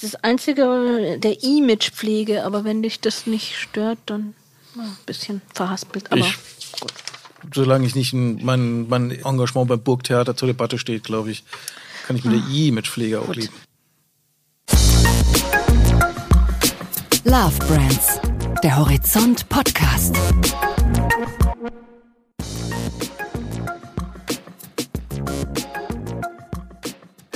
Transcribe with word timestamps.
Das 0.00 0.14
Einzige, 0.16 1.18
der 1.18 1.42
Imagepflege, 1.42 2.44
aber 2.44 2.62
wenn 2.64 2.82
dich 2.82 3.00
das 3.00 3.26
nicht 3.26 3.56
stört, 3.56 3.98
dann 4.06 4.34
ja, 4.76 4.82
ein 4.82 4.96
bisschen 5.06 5.42
verhaspelt. 5.52 6.12
Aber 6.12 6.20
ich, 6.20 6.36
gut. 6.80 6.92
Solange 7.52 7.86
ich 7.86 7.96
nicht 7.96 8.12
in 8.12 8.44
mein, 8.44 8.88
mein 8.88 9.10
Engagement 9.10 9.68
beim 9.68 9.80
Burgtheater 9.80 10.36
zur 10.36 10.46
Debatte 10.46 10.78
steht, 10.78 11.04
glaube 11.04 11.32
ich, 11.32 11.42
kann 12.06 12.16
ich 12.16 12.24
mit 12.24 12.40
ah. 12.40 12.46
der 12.46 12.54
Imagepflege 12.54 13.20
auch 13.20 13.34
leben. 13.34 13.52
Love 17.24 17.58
Brands, 17.66 18.20
der 18.62 18.76
Horizont 18.76 19.48
Podcast. 19.48 20.16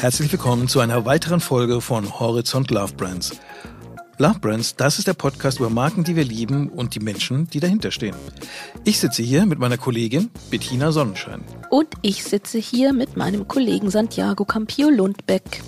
Herzlich 0.03 0.33
willkommen 0.33 0.67
zu 0.67 0.81
einer 0.81 1.05
weiteren 1.05 1.39
Folge 1.39 1.81
von 1.81 2.19
Horizont 2.19 2.73
Love 2.73 2.93
Brands. 2.95 3.39
Love 4.19 4.41
Brands, 4.41 4.75
das 4.75 4.99
ist 4.99 5.07
der 5.07 5.15
Podcast 5.15 5.61
über 5.61 5.71
Marken, 5.71 6.03
die 6.03 6.17
wir 6.17 6.25
lieben 6.25 6.71
und 6.71 6.97
die 6.97 6.99
Menschen, 6.99 7.47
die 7.47 7.61
dahinter 7.61 7.93
stehen. 7.93 8.17
Ich 8.83 8.99
sitze 8.99 9.23
hier 9.23 9.47
mit 9.47 9.61
meiner 9.61 9.79
Kollegin 9.79 10.31
Bettina 10.51 10.91
Sonnenschein. 10.91 11.45
Und 11.71 11.87
ich 12.03 12.25
sitze 12.25 12.59
hier 12.59 12.93
mit 12.93 13.17
meinem 13.17 13.47
Kollegen 13.47 13.91
Santiago 13.91 14.45
Campio 14.45 14.91
Lundbeck. 14.91 15.63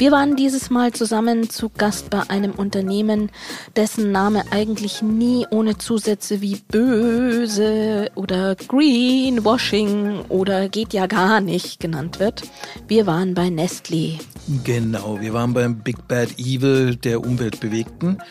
Wir 0.00 0.12
waren 0.12 0.34
dieses 0.34 0.70
Mal 0.70 0.92
zusammen 0.92 1.50
zu 1.50 1.68
Gast 1.68 2.08
bei 2.08 2.22
einem 2.30 2.52
Unternehmen, 2.52 3.30
dessen 3.76 4.12
Name 4.12 4.44
eigentlich 4.50 5.02
nie 5.02 5.46
ohne 5.50 5.76
Zusätze 5.76 6.40
wie 6.40 6.56
böse 6.56 8.10
oder 8.14 8.54
Greenwashing 8.54 10.20
oder 10.30 10.70
geht 10.70 10.94
ja 10.94 11.06
gar 11.06 11.42
nicht 11.42 11.80
genannt 11.80 12.18
wird. 12.18 12.44
Wir 12.88 13.06
waren 13.06 13.34
bei 13.34 13.48
Nestlé. 13.48 14.18
Genau, 14.64 15.20
wir 15.20 15.34
waren 15.34 15.52
beim 15.52 15.80
Big 15.80 16.08
Bad 16.08 16.30
Evil 16.38 16.96
der 16.96 17.20
Umweltbewegten. 17.20 18.22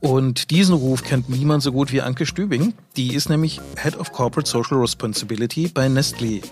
Und 0.00 0.50
diesen 0.50 0.74
Ruf 0.74 1.04
kennt 1.04 1.30
niemand 1.30 1.62
so 1.62 1.72
gut 1.72 1.90
wie 1.90 2.02
Anke 2.02 2.26
Stübing. 2.26 2.74
Die 2.98 3.14
ist 3.14 3.30
nämlich 3.30 3.62
Head 3.82 3.96
of 3.96 4.12
Corporate 4.12 4.50
Social 4.50 4.76
Responsibility 4.76 5.70
bei 5.72 5.86
Nestlé. 5.86 6.42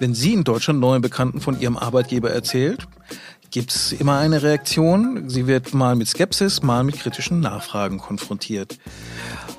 Wenn 0.00 0.14
sie 0.14 0.32
in 0.32 0.44
Deutschland 0.44 0.80
neuen 0.80 1.02
Bekannten 1.02 1.42
von 1.42 1.60
ihrem 1.60 1.76
Arbeitgeber 1.76 2.30
erzählt, 2.30 2.86
gibt 3.50 3.72
es 3.74 3.92
immer 3.92 4.18
eine 4.18 4.42
Reaktion. 4.42 5.28
Sie 5.28 5.46
wird 5.46 5.74
mal 5.74 5.96
mit 5.96 6.08
Skepsis, 6.08 6.62
mal 6.62 6.84
mit 6.84 6.98
kritischen 6.98 7.40
Nachfragen 7.40 7.98
konfrontiert. 7.98 8.78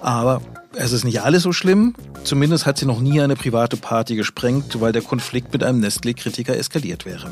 Aber 0.01 0.41
es 0.75 0.91
ist 0.91 1.03
nicht 1.03 1.21
alles 1.21 1.43
so 1.43 1.51
schlimm. 1.51 1.95
Zumindest 2.23 2.65
hat 2.65 2.77
sie 2.77 2.85
noch 2.85 2.99
nie 2.99 3.21
eine 3.21 3.35
private 3.35 3.77
Party 3.77 4.15
gesprengt, 4.15 4.79
weil 4.79 4.91
der 4.91 5.01
Konflikt 5.01 5.51
mit 5.53 5.63
einem 5.63 5.83
Nestlé-Kritiker 5.83 6.55
eskaliert 6.55 7.05
wäre. 7.05 7.31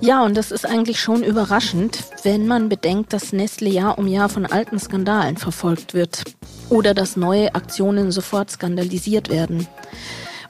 Ja, 0.00 0.24
und 0.24 0.36
das 0.36 0.50
ist 0.50 0.66
eigentlich 0.66 1.00
schon 1.00 1.22
überraschend, 1.22 2.04
wenn 2.24 2.48
man 2.48 2.68
bedenkt, 2.68 3.12
dass 3.12 3.32
Nestle 3.32 3.70
Jahr 3.70 3.98
um 3.98 4.08
Jahr 4.08 4.28
von 4.28 4.46
alten 4.46 4.80
Skandalen 4.80 5.36
verfolgt 5.36 5.94
wird 5.94 6.24
oder 6.68 6.92
dass 6.92 7.16
neue 7.16 7.54
Aktionen 7.54 8.10
sofort 8.10 8.50
skandalisiert 8.50 9.28
werden. 9.28 9.68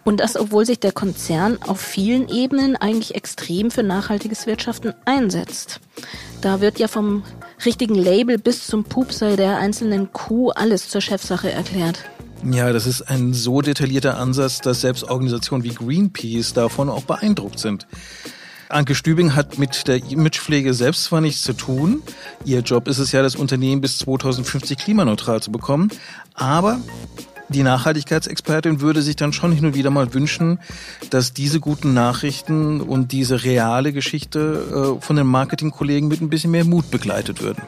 Und 0.04 0.20
das, 0.20 0.36
obwohl 0.36 0.66
sich 0.66 0.80
der 0.80 0.92
Konzern 0.92 1.58
auf 1.62 1.80
vielen 1.80 2.28
Ebenen 2.28 2.76
eigentlich 2.76 3.14
extrem 3.14 3.70
für 3.70 3.82
nachhaltiges 3.82 4.46
Wirtschaften 4.46 4.94
einsetzt. 5.04 5.80
Da 6.40 6.60
wird 6.60 6.78
ja 6.80 6.88
vom 6.88 7.22
richtigen 7.64 7.94
Label 7.94 8.38
bis 8.38 8.66
zum 8.66 8.84
Pupser 8.84 9.36
der 9.36 9.58
einzelnen 9.58 10.12
Kuh 10.12 10.50
alles 10.50 10.88
zur 10.88 11.00
Chefsache 11.00 11.52
erklärt. 11.52 12.04
Ja, 12.44 12.72
das 12.72 12.88
ist 12.88 13.02
ein 13.02 13.34
so 13.34 13.60
detaillierter 13.60 14.18
Ansatz, 14.18 14.60
dass 14.60 14.80
selbst 14.80 15.04
Organisationen 15.04 15.62
wie 15.62 15.74
Greenpeace 15.74 16.52
davon 16.52 16.88
auch 16.88 17.04
beeindruckt 17.04 17.60
sind. 17.60 17.86
Anke 18.68 18.94
Stübing 18.94 19.36
hat 19.36 19.58
mit 19.58 19.86
der 19.86 19.96
Imagepflege 19.96 20.74
selbst 20.74 21.04
zwar 21.04 21.20
nichts 21.20 21.42
zu 21.42 21.52
tun. 21.52 22.02
Ihr 22.44 22.60
Job 22.60 22.88
ist 22.88 22.98
es 22.98 23.12
ja, 23.12 23.22
das 23.22 23.36
Unternehmen 23.36 23.80
bis 23.80 23.98
2050 23.98 24.78
klimaneutral 24.78 25.40
zu 25.40 25.52
bekommen. 25.52 25.90
Aber 26.34 26.80
die 27.52 27.62
Nachhaltigkeitsexpertin 27.62 28.80
würde 28.80 29.02
sich 29.02 29.16
dann 29.16 29.32
schon 29.32 29.52
hin 29.52 29.66
und 29.66 29.74
wieder 29.74 29.90
mal 29.90 30.12
wünschen, 30.14 30.58
dass 31.10 31.32
diese 31.32 31.60
guten 31.60 31.94
Nachrichten 31.94 32.80
und 32.80 33.12
diese 33.12 33.44
reale 33.44 33.92
Geschichte 33.92 34.96
äh, 34.98 35.02
von 35.02 35.16
den 35.16 35.26
Marketingkollegen 35.26 36.08
mit 36.08 36.20
ein 36.20 36.30
bisschen 36.30 36.50
mehr 36.50 36.64
Mut 36.64 36.90
begleitet 36.90 37.42
würden. 37.42 37.62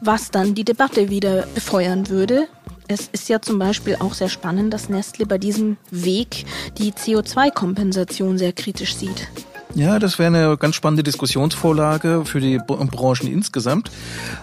Was 0.00 0.30
dann 0.30 0.54
die 0.54 0.64
Debatte 0.64 1.10
wieder 1.10 1.46
befeuern 1.54 2.08
würde. 2.08 2.48
Es 2.90 3.08
ist 3.12 3.28
ja 3.28 3.40
zum 3.42 3.58
Beispiel 3.58 3.96
auch 4.00 4.14
sehr 4.14 4.30
spannend, 4.30 4.72
dass 4.72 4.88
Nestle 4.88 5.26
bei 5.26 5.36
diesem 5.36 5.76
Weg 5.90 6.46
die 6.78 6.92
CO2-Kompensation 6.92 8.38
sehr 8.38 8.52
kritisch 8.52 8.94
sieht. 8.94 9.28
Ja, 9.74 9.98
das 9.98 10.18
wäre 10.18 10.34
eine 10.34 10.56
ganz 10.56 10.74
spannende 10.74 11.02
Diskussionsvorlage 11.02 12.24
für 12.24 12.40
die 12.40 12.58
Branchen 12.58 13.26
insgesamt. 13.26 13.90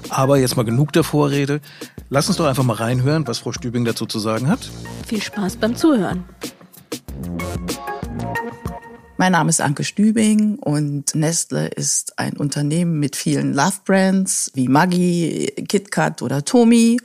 Aber 0.10 0.38
jetzt 0.38 0.56
mal 0.56 0.64
genug 0.64 0.94
der 0.94 1.04
Vorrede. 1.04 1.62
Lass 2.10 2.28
uns 2.28 2.38
doch 2.38 2.46
einfach 2.46 2.64
mal 2.64 2.76
reinhören, 2.76 3.28
was 3.28 3.40
Frau 3.40 3.52
Stübing 3.52 3.86
dazu 3.86 4.06
zu 4.06 4.20
sagen 4.20 4.48
hat. 4.48 4.70
Viel 5.08 5.22
Spaß 5.22 5.58
beim 5.58 5.76
Zuhören. 5.76 6.24
Mein 9.18 9.32
Name 9.32 9.50
ist 9.50 9.62
Anke 9.62 9.84
Stübing 9.86 10.60
und 10.60 11.16
Nestle 11.16 11.68
ist 11.68 12.20
ein 12.20 12.36
Unternehmen 12.36 13.00
mit 13.00 13.16
vielen 13.16 13.54
Love 13.54 13.80
Brands 13.86 14.52
wie 14.56 14.68
Maggi, 14.68 15.54
KitKat 15.68 16.22
oder 16.22 16.44
Tomi. 16.44 16.98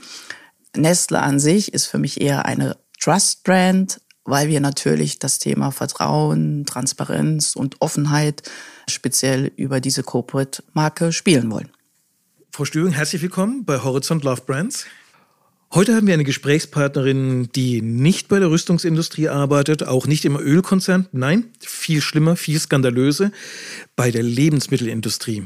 Nestle 0.77 1.21
an 1.21 1.39
sich 1.39 1.73
ist 1.73 1.87
für 1.87 1.99
mich 1.99 2.21
eher 2.21 2.47
eine 2.47 2.77
Trust 3.01 3.45
Brand, 3.45 4.01
weil 4.31 4.49
wir 4.49 4.61
natürlich 4.61 5.19
das 5.19 5.39
Thema 5.39 5.73
Vertrauen, 5.73 6.65
Transparenz 6.65 7.57
und 7.57 7.77
Offenheit 7.81 8.43
speziell 8.89 9.53
über 9.57 9.81
diese 9.81 10.03
Corporate-Marke 10.03 11.13
spielen 11.13 11.51
wollen. 11.51 11.69
Frau 12.53 12.65
Stübing, 12.65 12.93
herzlich 12.93 13.23
willkommen 13.23 13.65
bei 13.65 13.83
Horizont 13.83 14.25
Love 14.25 14.43
Brands. 14.47 14.87
Heute 15.73 15.95
haben 15.95 16.09
wir 16.09 16.15
eine 16.15 16.25
Gesprächspartnerin, 16.25 17.49
die 17.55 17.81
nicht 17.81 18.27
bei 18.27 18.41
der 18.41 18.51
Rüstungsindustrie 18.51 19.29
arbeitet, 19.29 19.87
auch 19.87 20.09
nicht 20.09 20.25
im 20.25 20.37
Ölkonzern, 20.37 21.07
nein, 21.13 21.45
viel 21.61 22.01
schlimmer, 22.01 22.35
viel 22.35 22.59
skandalöse, 22.59 23.31
bei 23.95 24.11
der 24.11 24.25
Lebensmittelindustrie. 24.25 25.45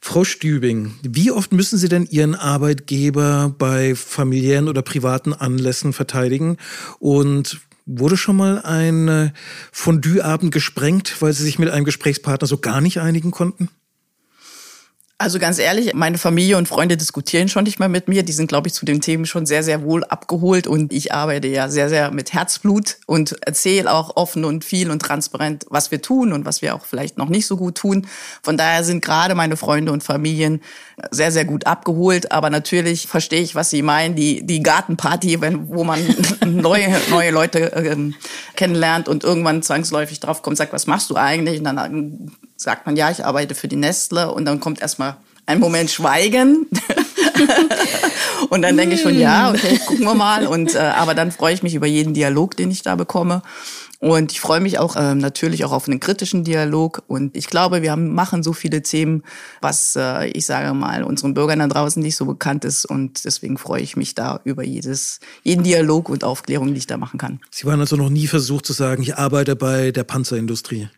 Frau 0.00 0.24
Stübing, 0.24 0.94
wie 1.02 1.30
oft 1.30 1.52
müssen 1.52 1.76
Sie 1.78 1.90
denn 1.90 2.06
Ihren 2.06 2.34
Arbeitgeber 2.34 3.54
bei 3.58 3.94
familiären 3.94 4.68
oder 4.68 4.80
privaten 4.80 5.34
Anlässen 5.34 5.92
verteidigen? 5.92 6.56
Und 6.98 7.60
Wurde 7.84 8.16
schon 8.16 8.36
mal 8.36 8.62
ein 8.62 9.32
Fondue-Abend 9.72 10.52
gesprengt, 10.52 11.20
weil 11.20 11.32
Sie 11.32 11.42
sich 11.42 11.58
mit 11.58 11.70
einem 11.70 11.84
Gesprächspartner 11.84 12.46
so 12.46 12.58
gar 12.58 12.80
nicht 12.80 13.00
einigen 13.00 13.30
konnten? 13.30 13.68
Also 15.22 15.38
ganz 15.38 15.60
ehrlich, 15.60 15.94
meine 15.94 16.18
Familie 16.18 16.56
und 16.56 16.66
Freunde 16.66 16.96
diskutieren 16.96 17.48
schon 17.48 17.62
nicht 17.62 17.78
mal 17.78 17.88
mit 17.88 18.08
mir. 18.08 18.24
Die 18.24 18.32
sind, 18.32 18.48
glaube 18.48 18.66
ich, 18.66 18.74
zu 18.74 18.84
den 18.84 19.00
Themen 19.00 19.24
schon 19.24 19.46
sehr, 19.46 19.62
sehr 19.62 19.84
wohl 19.84 20.02
abgeholt. 20.02 20.66
Und 20.66 20.92
ich 20.92 21.14
arbeite 21.14 21.46
ja 21.46 21.68
sehr, 21.68 21.88
sehr 21.88 22.10
mit 22.10 22.32
Herzblut 22.32 22.96
und 23.06 23.36
erzähle 23.46 23.92
auch 23.92 24.16
offen 24.16 24.44
und 24.44 24.64
viel 24.64 24.90
und 24.90 25.00
transparent, 25.00 25.64
was 25.70 25.92
wir 25.92 26.02
tun 26.02 26.32
und 26.32 26.44
was 26.44 26.60
wir 26.60 26.74
auch 26.74 26.84
vielleicht 26.84 27.18
noch 27.18 27.28
nicht 27.28 27.46
so 27.46 27.56
gut 27.56 27.76
tun. 27.76 28.08
Von 28.42 28.56
daher 28.56 28.82
sind 28.82 29.00
gerade 29.00 29.36
meine 29.36 29.56
Freunde 29.56 29.92
und 29.92 30.02
Familien 30.02 30.60
sehr, 31.12 31.30
sehr 31.30 31.44
gut 31.44 31.68
abgeholt. 31.68 32.32
Aber 32.32 32.50
natürlich 32.50 33.06
verstehe 33.06 33.42
ich, 33.42 33.54
was 33.54 33.70
sie 33.70 33.82
meinen. 33.82 34.16
Die, 34.16 34.44
die 34.44 34.60
Gartenparty, 34.60 35.40
wenn, 35.40 35.68
wo 35.68 35.84
man 35.84 36.00
neue, 36.44 37.00
neue 37.10 37.30
Leute 37.30 37.72
äh, 37.72 37.96
kennenlernt 38.56 39.08
und 39.08 39.22
irgendwann 39.22 39.62
zwangsläufig 39.62 40.18
draufkommt, 40.18 40.56
sagt, 40.56 40.72
was 40.72 40.88
machst 40.88 41.10
du 41.10 41.14
eigentlich? 41.14 41.60
Und 41.60 41.64
dann 41.66 42.32
sagt 42.62 42.86
man, 42.86 42.96
ja, 42.96 43.10
ich 43.10 43.24
arbeite 43.24 43.54
für 43.54 43.68
die 43.68 43.76
Nestle 43.76 44.32
und 44.32 44.44
dann 44.44 44.60
kommt 44.60 44.80
erstmal 44.80 45.16
ein 45.46 45.58
Moment 45.58 45.90
Schweigen. 45.90 46.66
und 48.50 48.62
dann 48.62 48.76
denke 48.76 48.94
ich 48.94 49.02
schon, 49.02 49.18
ja, 49.18 49.50
okay, 49.50 49.78
gucken 49.86 50.04
wir 50.04 50.14
mal. 50.14 50.46
Und 50.46 50.74
äh, 50.74 50.78
aber 50.78 51.14
dann 51.14 51.32
freue 51.32 51.54
ich 51.54 51.62
mich 51.62 51.74
über 51.74 51.86
jeden 51.86 52.14
Dialog, 52.14 52.56
den 52.56 52.70
ich 52.70 52.82
da 52.82 52.94
bekomme. 52.94 53.42
Und 53.98 54.32
ich 54.32 54.40
freue 54.40 54.58
mich 54.58 54.80
auch 54.80 54.96
ähm, 54.98 55.18
natürlich 55.18 55.64
auch 55.64 55.70
auf 55.70 55.86
einen 55.86 56.00
kritischen 56.00 56.42
Dialog. 56.42 57.04
Und 57.06 57.36
ich 57.36 57.46
glaube, 57.46 57.82
wir 57.82 57.92
haben, 57.92 58.12
machen 58.12 58.42
so 58.42 58.52
viele 58.52 58.82
Themen, 58.82 59.22
was 59.60 59.94
äh, 59.96 60.26
ich 60.26 60.44
sage 60.44 60.74
mal 60.74 61.04
unseren 61.04 61.34
Bürgern 61.34 61.60
da 61.60 61.68
draußen 61.68 62.02
nicht 62.02 62.16
so 62.16 62.26
bekannt 62.26 62.64
ist. 62.64 62.84
Und 62.84 63.24
deswegen 63.24 63.58
freue 63.58 63.80
ich 63.80 63.96
mich 63.96 64.16
da 64.16 64.40
über 64.42 64.64
jedes, 64.64 65.20
jeden 65.44 65.62
Dialog 65.62 66.08
und 66.08 66.24
Aufklärung, 66.24 66.74
die 66.74 66.78
ich 66.78 66.88
da 66.88 66.96
machen 66.96 67.18
kann. 67.18 67.40
Sie 67.52 67.64
waren 67.64 67.78
also 67.78 67.94
noch 67.94 68.10
nie 68.10 68.26
versucht 68.26 68.66
zu 68.66 68.72
sagen, 68.72 69.02
ich 69.02 69.16
arbeite 69.16 69.54
bei 69.54 69.92
der 69.92 70.02
Panzerindustrie. 70.02 70.88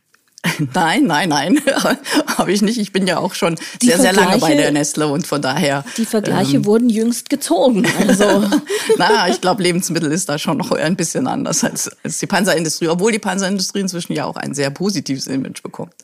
Nein, 0.75 1.05
nein, 1.05 1.29
nein, 1.29 1.61
habe 2.27 2.53
ich 2.53 2.63
nicht. 2.63 2.79
Ich 2.79 2.93
bin 2.93 3.07
ja 3.07 3.19
auch 3.19 3.35
schon 3.35 3.57
die 3.81 3.87
sehr, 3.87 4.01
sehr 4.01 4.13
lange 4.13 4.39
bei 4.39 4.55
der 4.55 4.71
Nestle 4.73 5.09
und 5.09 5.27
von 5.27 5.41
daher. 5.41 5.85
Die 5.97 6.05
Vergleiche 6.05 6.57
ähm, 6.57 6.65
wurden 6.67 6.89
jüngst 6.91 7.31
gezogen. 7.31 7.87
Also. 8.07 8.45
Na, 8.99 9.29
ich 9.29 9.41
glaube, 9.41 9.63
Lebensmittel 9.63 10.11
ist 10.13 10.29
da 10.29 10.39
schon 10.39 10.59
noch 10.59 10.71
ein 10.73 10.97
bisschen 10.97 11.27
anders 11.27 11.65
als, 11.65 11.91
als 12.03 12.19
die 12.19 12.27
Panzerindustrie, 12.27 12.89
obwohl 12.89 13.13
die 13.13 13.19
Panzerindustrie 13.19 13.81
inzwischen 13.81 14.13
ja 14.13 14.27
auch 14.27 14.37
ein 14.37 14.55
sehr 14.55 14.71
positives 14.71 15.27
Image 15.27 15.63
bekommt. 15.63 15.95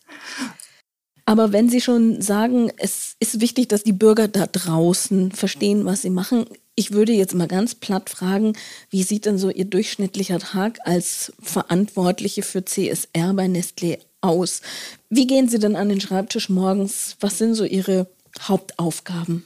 Aber 1.27 1.53
wenn 1.53 1.69
Sie 1.69 1.81
schon 1.81 2.21
sagen, 2.21 2.73
es 2.79 3.15
ist 3.21 3.41
wichtig, 3.41 3.69
dass 3.69 3.85
die 3.85 3.93
Bürger 3.93 4.27
da 4.27 4.47
draußen 4.47 5.33
verstehen, 5.33 5.85
was 5.85 6.03
sie 6.03 6.11
machen, 6.11 6.47
ich 6.75 6.93
würde 6.93 7.13
jetzt 7.13 7.35
mal 7.35 7.47
ganz 7.47 7.75
platt 7.75 8.11
fragen, 8.11 8.55
wie 8.89 9.03
sieht 9.03 9.27
denn 9.27 9.39
so 9.39 9.51
Ihr 9.51 9.67
durchschnittlicher 9.67 10.39
Tag 10.39 10.79
als 10.85 11.33
Verantwortliche 11.41 12.43
für 12.43 12.65
CSR 12.65 13.35
bei 13.35 13.47
Nestlé 13.47 13.99
aus. 14.21 14.63
Wie 15.09 15.27
gehen 15.27 15.49
Sie 15.49 15.59
denn 15.59 15.77
an 15.77 15.89
den 15.89 16.01
Schreibtisch 16.01 16.49
morgens? 16.49 17.17
Was 17.21 17.39
sind 17.39 17.55
so 17.55 17.65
Ihre 17.65 18.09
Hauptaufgaben? 18.41 19.45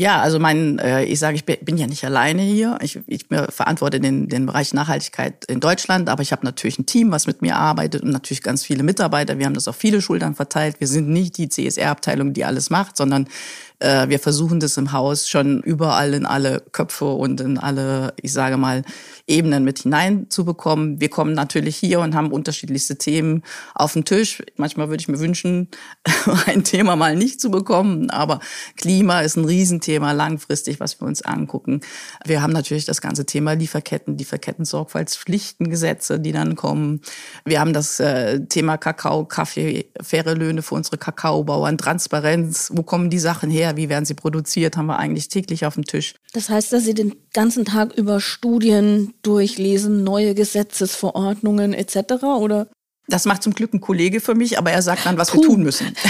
Ja, 0.00 0.22
also 0.22 0.38
mein, 0.38 0.78
äh, 0.78 1.04
ich 1.04 1.18
sage, 1.18 1.36
ich 1.36 1.44
bin 1.44 1.76
ja 1.76 1.86
nicht 1.86 2.04
alleine 2.04 2.40
hier. 2.40 2.78
Ich, 2.80 2.98
ich 3.06 3.26
verantworte 3.26 4.00
den, 4.00 4.28
den 4.28 4.46
Bereich 4.46 4.72
Nachhaltigkeit 4.72 5.44
in 5.44 5.60
Deutschland, 5.60 6.08
aber 6.08 6.22
ich 6.22 6.32
habe 6.32 6.46
natürlich 6.46 6.78
ein 6.78 6.86
Team, 6.86 7.10
was 7.10 7.26
mit 7.26 7.42
mir 7.42 7.56
arbeitet 7.56 8.02
und 8.02 8.10
natürlich 8.10 8.42
ganz 8.42 8.64
viele 8.64 8.82
Mitarbeiter. 8.82 9.38
Wir 9.38 9.44
haben 9.44 9.52
das 9.52 9.68
auf 9.68 9.76
viele 9.76 10.00
Schultern 10.00 10.34
verteilt. 10.34 10.76
Wir 10.80 10.86
sind 10.86 11.10
nicht 11.10 11.36
die 11.36 11.50
CSR-Abteilung, 11.50 12.32
die 12.32 12.46
alles 12.46 12.70
macht, 12.70 12.96
sondern 12.96 13.28
äh, 13.80 14.08
wir 14.08 14.18
versuchen 14.18 14.60
das 14.60 14.76
im 14.76 14.92
Haus 14.92 15.28
schon 15.28 15.60
überall 15.62 16.14
in 16.14 16.26
alle 16.26 16.62
Köpfe 16.72 17.06
und 17.06 17.40
in 17.40 17.58
alle, 17.58 18.12
ich 18.20 18.32
sage 18.32 18.56
mal, 18.56 18.82
Ebenen 19.26 19.64
mit 19.64 19.80
hineinzubekommen. 19.80 21.00
Wir 21.00 21.08
kommen 21.08 21.32
natürlich 21.32 21.76
hier 21.76 21.98
und 22.00 22.14
haben 22.14 22.30
unterschiedlichste 22.30 22.96
Themen 22.96 23.42
auf 23.74 23.94
den 23.94 24.04
Tisch. 24.04 24.42
Manchmal 24.56 24.90
würde 24.90 25.00
ich 25.00 25.08
mir 25.08 25.18
wünschen, 25.18 25.68
ein 26.46 26.62
Thema 26.64 26.96
mal 26.96 27.16
nicht 27.16 27.40
zu 27.40 27.50
bekommen, 27.50 28.10
aber 28.10 28.40
Klima 28.76 29.20
ist 29.20 29.36
ein 29.36 29.46
Riesenthema 29.46 30.12
langfristig, 30.12 30.78
was 30.80 31.00
wir 31.00 31.06
uns 31.06 31.22
angucken. 31.22 31.80
Wir 32.24 32.42
haben 32.42 32.52
natürlich 32.52 32.84
das 32.84 33.00
ganze 33.00 33.24
Thema 33.24 33.52
Lieferketten, 33.52 34.18
Lieferketten-Sorgfaltspflichtengesetze, 34.18 36.20
die 36.20 36.32
dann 36.32 36.54
kommen. 36.54 37.00
Wir 37.44 37.60
haben 37.60 37.72
das 37.72 37.98
äh, 38.00 38.40
Thema 38.46 38.76
Kakao, 38.76 39.24
Kaffee, 39.24 39.86
faire 40.02 40.34
Löhne 40.34 40.60
für 40.62 40.74
unsere 40.74 40.98
Kakaobauern, 40.98 41.78
Transparenz. 41.78 42.70
Wo 42.74 42.82
kommen 42.82 43.08
die 43.08 43.18
Sachen 43.18 43.50
her? 43.50 43.69
Wie 43.76 43.88
werden 43.88 44.04
sie 44.04 44.14
produziert? 44.14 44.76
Haben 44.76 44.86
wir 44.86 44.98
eigentlich 44.98 45.28
täglich 45.28 45.66
auf 45.66 45.74
dem 45.74 45.84
Tisch. 45.84 46.14
Das 46.32 46.48
heißt, 46.48 46.72
dass 46.72 46.84
Sie 46.84 46.94
den 46.94 47.14
ganzen 47.32 47.64
Tag 47.64 47.92
über 47.96 48.20
Studien 48.20 49.14
durchlesen, 49.22 50.04
neue 50.04 50.34
Gesetzesverordnungen 50.34 51.72
etc. 51.72 52.24
oder? 52.24 52.68
Das 53.10 53.24
macht 53.26 53.42
zum 53.42 53.52
Glück 53.54 53.74
ein 53.74 53.80
Kollege 53.80 54.20
für 54.20 54.34
mich, 54.34 54.56
aber 54.58 54.70
er 54.70 54.82
sagt 54.82 55.04
dann, 55.04 55.18
was 55.18 55.30
Puh. 55.32 55.40
wir 55.40 55.46
tun 55.48 55.62
müssen. 55.62 55.94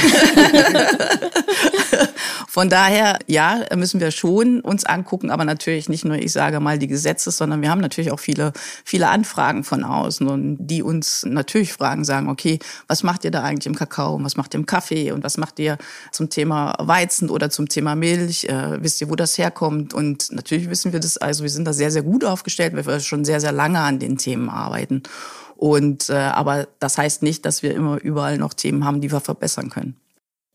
Von 2.47 2.69
daher, 2.69 3.19
ja, 3.27 3.65
müssen 3.77 4.01
wir 4.01 4.11
schon 4.11 4.61
uns 4.61 4.85
angucken, 4.85 5.31
aber 5.31 5.45
natürlich 5.45 5.89
nicht 5.89 6.05
nur, 6.05 6.17
ich 6.17 6.33
sage 6.33 6.59
mal, 6.59 6.79
die 6.79 6.89
Gesetze, 6.89 7.31
sondern 7.31 7.63
wir 7.63 7.71
haben 7.71 7.81
natürlich 7.81 8.11
auch 8.11 8.19
viele, 8.19 8.53
viele 8.85 9.09
Anfragen 9.09 9.63
von 9.63 9.85
außen 9.85 10.27
und 10.27 10.57
die 10.59 10.83
uns 10.83 11.25
natürlich 11.25 11.73
fragen, 11.73 12.05
sagen, 12.05 12.29
okay, 12.29 12.59
was 12.89 13.05
macht 13.05 13.25
ihr 13.25 13.31
da 13.31 13.45
eigentlich 13.45 13.67
im 13.67 13.77
Kakao, 13.77 14.19
was 14.23 14.37
macht 14.37 14.55
ihr 14.55 14.59
im 14.59 14.67
Kaffee 14.67 15.13
und 15.13 15.23
was 15.23 15.39
macht 15.39 15.61
ihr 15.61 15.79
zum 16.11 16.29
Thema 16.29 16.75
Weizen 16.81 17.31
oder 17.31 17.51
zum 17.51 17.69
Thema 17.69 17.95
Milch? 17.95 18.45
Äh, 18.45 18.83
wisst 18.83 19.01
ihr, 19.01 19.09
wo 19.09 19.15
das 19.15 19.39
herkommt? 19.39 19.95
Und 19.95 20.33
natürlich 20.33 20.69
wissen 20.69 20.93
wir 20.93 20.99
das, 20.99 21.19
also 21.19 21.45
wir 21.45 21.51
sind 21.51 21.67
da 21.67 21.73
sehr, 21.73 21.93
sehr 21.93 22.03
gut 22.03 22.25
aufgestellt, 22.25 22.75
weil 22.75 22.85
wir 22.85 22.99
schon 22.99 23.25
sehr, 23.25 23.41
sehr 23.41 23.53
lange 23.53 23.79
an 23.79 24.01
den 24.01 24.19
Themen 24.19 24.51
arbeiten. 24.51 25.05
Und 25.61 26.09
äh, 26.09 26.15
aber 26.15 26.67
das 26.79 26.97
heißt 26.97 27.23
nicht, 27.23 27.45
dass 27.45 27.63
wir 27.63 27.75
immer 27.75 28.01
überall 28.01 28.39
noch 28.39 28.55
Themen 28.55 28.87
haben, 28.87 29.03
die 29.03 29.13
wir 29.13 29.21
verbessern 29.21 29.69
können. 29.69 29.95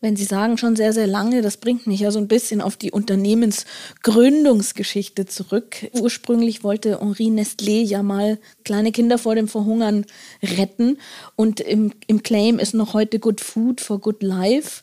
Wenn 0.01 0.15
Sie 0.15 0.23
sagen 0.23 0.57
schon 0.57 0.75
sehr, 0.75 0.93
sehr 0.93 1.05
lange, 1.05 1.43
das 1.43 1.57
bringt 1.57 1.85
mich 1.85 1.99
ja 1.99 2.09
so 2.09 2.17
ein 2.17 2.27
bisschen 2.27 2.59
auf 2.59 2.75
die 2.75 2.89
Unternehmensgründungsgeschichte 2.89 5.27
zurück. 5.27 5.75
Ursprünglich 5.93 6.63
wollte 6.63 7.01
Henri 7.01 7.27
Nestlé 7.27 7.83
ja 7.83 8.01
mal 8.01 8.39
kleine 8.63 8.91
Kinder 8.91 9.19
vor 9.19 9.35
dem 9.35 9.47
Verhungern 9.47 10.07
retten. 10.41 10.97
Und 11.35 11.59
im, 11.59 11.93
im 12.07 12.23
Claim 12.23 12.57
ist 12.57 12.73
noch 12.73 12.95
heute 12.95 13.19
Good 13.19 13.41
Food 13.41 13.81
for 13.81 13.99
Good 13.99 14.23
Life. 14.23 14.81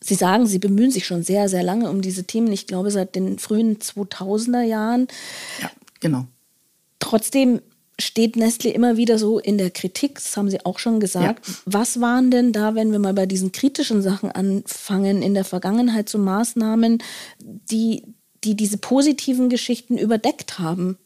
Sie 0.00 0.14
sagen, 0.14 0.46
Sie 0.46 0.60
bemühen 0.60 0.90
sich 0.90 1.04
schon 1.04 1.24
sehr, 1.24 1.50
sehr 1.50 1.62
lange 1.62 1.90
um 1.90 2.00
diese 2.00 2.24
Themen. 2.24 2.50
Ich 2.52 2.66
glaube, 2.66 2.90
seit 2.90 3.16
den 3.16 3.38
frühen 3.38 3.80
2000er 3.80 4.62
Jahren. 4.62 5.08
Ja, 5.60 5.70
genau. 6.00 6.24
Trotzdem 7.00 7.60
steht 8.00 8.36
Nestle 8.36 8.70
immer 8.70 8.96
wieder 8.96 9.18
so 9.18 9.38
in 9.38 9.58
der 9.58 9.70
Kritik, 9.70 10.16
das 10.16 10.36
haben 10.36 10.50
Sie 10.50 10.64
auch 10.64 10.78
schon 10.78 11.00
gesagt. 11.00 11.46
Ja. 11.46 11.54
Was 11.66 12.00
waren 12.00 12.30
denn 12.30 12.52
da, 12.52 12.74
wenn 12.74 12.92
wir 12.92 12.98
mal 12.98 13.14
bei 13.14 13.26
diesen 13.26 13.52
kritischen 13.52 14.02
Sachen 14.02 14.30
anfangen, 14.30 15.22
in 15.22 15.34
der 15.34 15.44
Vergangenheit 15.44 16.08
so 16.08 16.18
Maßnahmen, 16.18 17.02
die, 17.40 18.04
die 18.44 18.56
diese 18.56 18.78
positiven 18.78 19.48
Geschichten 19.48 19.98
überdeckt 19.98 20.58
haben? 20.58 20.98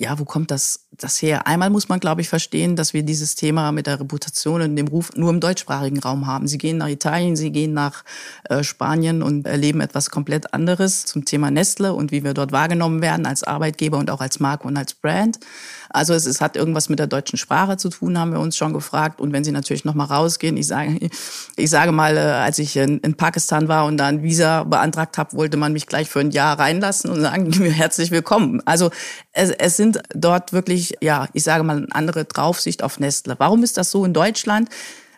ja, 0.00 0.18
wo 0.18 0.24
kommt 0.24 0.50
das, 0.50 0.86
das 1.02 1.20
her? 1.20 1.46
Einmal 1.46 1.70
muss 1.70 1.88
man, 1.88 2.00
glaube 2.00 2.20
ich, 2.20 2.28
verstehen, 2.28 2.76
dass 2.76 2.94
wir 2.94 3.02
dieses 3.02 3.34
Thema 3.34 3.72
mit 3.72 3.86
der 3.86 4.00
Reputation 4.00 4.62
und 4.62 4.76
dem 4.76 4.88
Ruf 4.88 5.10
nur 5.16 5.30
im 5.30 5.40
deutschsprachigen 5.40 5.98
Raum 5.98 6.26
haben. 6.26 6.46
Sie 6.46 6.58
gehen 6.58 6.78
nach 6.78 6.88
Italien, 6.88 7.36
sie 7.36 7.50
gehen 7.50 7.72
nach 7.72 8.04
äh, 8.44 8.62
Spanien 8.62 9.22
und 9.22 9.46
erleben 9.46 9.80
etwas 9.80 10.10
komplett 10.10 10.54
anderes 10.54 11.04
zum 11.04 11.24
Thema 11.24 11.50
Nestle 11.50 11.94
und 11.94 12.12
wie 12.12 12.24
wir 12.24 12.34
dort 12.34 12.52
wahrgenommen 12.52 13.02
werden 13.02 13.26
als 13.26 13.42
Arbeitgeber 13.42 13.98
und 13.98 14.10
auch 14.10 14.20
als 14.20 14.40
Marke 14.40 14.68
und 14.68 14.76
als 14.76 14.94
Brand. 14.94 15.38
Also 15.92 16.14
es, 16.14 16.24
es 16.24 16.40
hat 16.40 16.56
irgendwas 16.56 16.88
mit 16.88 16.98
der 16.98 17.08
deutschen 17.08 17.36
Sprache 17.36 17.76
zu 17.76 17.88
tun, 17.88 18.18
haben 18.18 18.32
wir 18.32 18.40
uns 18.40 18.56
schon 18.56 18.72
gefragt. 18.72 19.20
Und 19.20 19.32
wenn 19.32 19.42
Sie 19.42 19.50
natürlich 19.50 19.84
noch 19.84 19.94
mal 19.94 20.04
rausgehen, 20.04 20.56
ich 20.56 20.68
sage, 20.68 21.10
ich 21.56 21.70
sage 21.70 21.90
mal, 21.92 22.16
äh, 22.16 22.20
als 22.20 22.58
ich 22.58 22.76
in, 22.76 22.98
in 23.00 23.14
Pakistan 23.14 23.68
war 23.68 23.86
und 23.86 23.96
da 23.96 24.06
ein 24.06 24.22
Visa 24.22 24.64
beantragt 24.64 25.18
habe, 25.18 25.36
wollte 25.36 25.56
man 25.56 25.72
mich 25.72 25.86
gleich 25.86 26.08
für 26.08 26.20
ein 26.20 26.30
Jahr 26.30 26.58
reinlassen 26.58 27.10
und 27.10 27.20
sagen, 27.20 27.52
herzlich 27.64 28.12
willkommen. 28.12 28.62
Also 28.66 28.90
es, 29.32 29.50
es 29.50 29.76
sind 29.76 30.00
dort 30.14 30.52
wirklich, 30.52 30.89
ja, 31.00 31.28
ich 31.32 31.42
sage 31.42 31.62
mal, 31.62 31.78
eine 31.78 31.86
andere 31.92 32.24
Draufsicht 32.24 32.82
auf 32.82 32.98
Nestle. 32.98 33.36
Warum 33.38 33.62
ist 33.62 33.76
das 33.76 33.90
so 33.90 34.04
in 34.04 34.12
Deutschland? 34.12 34.68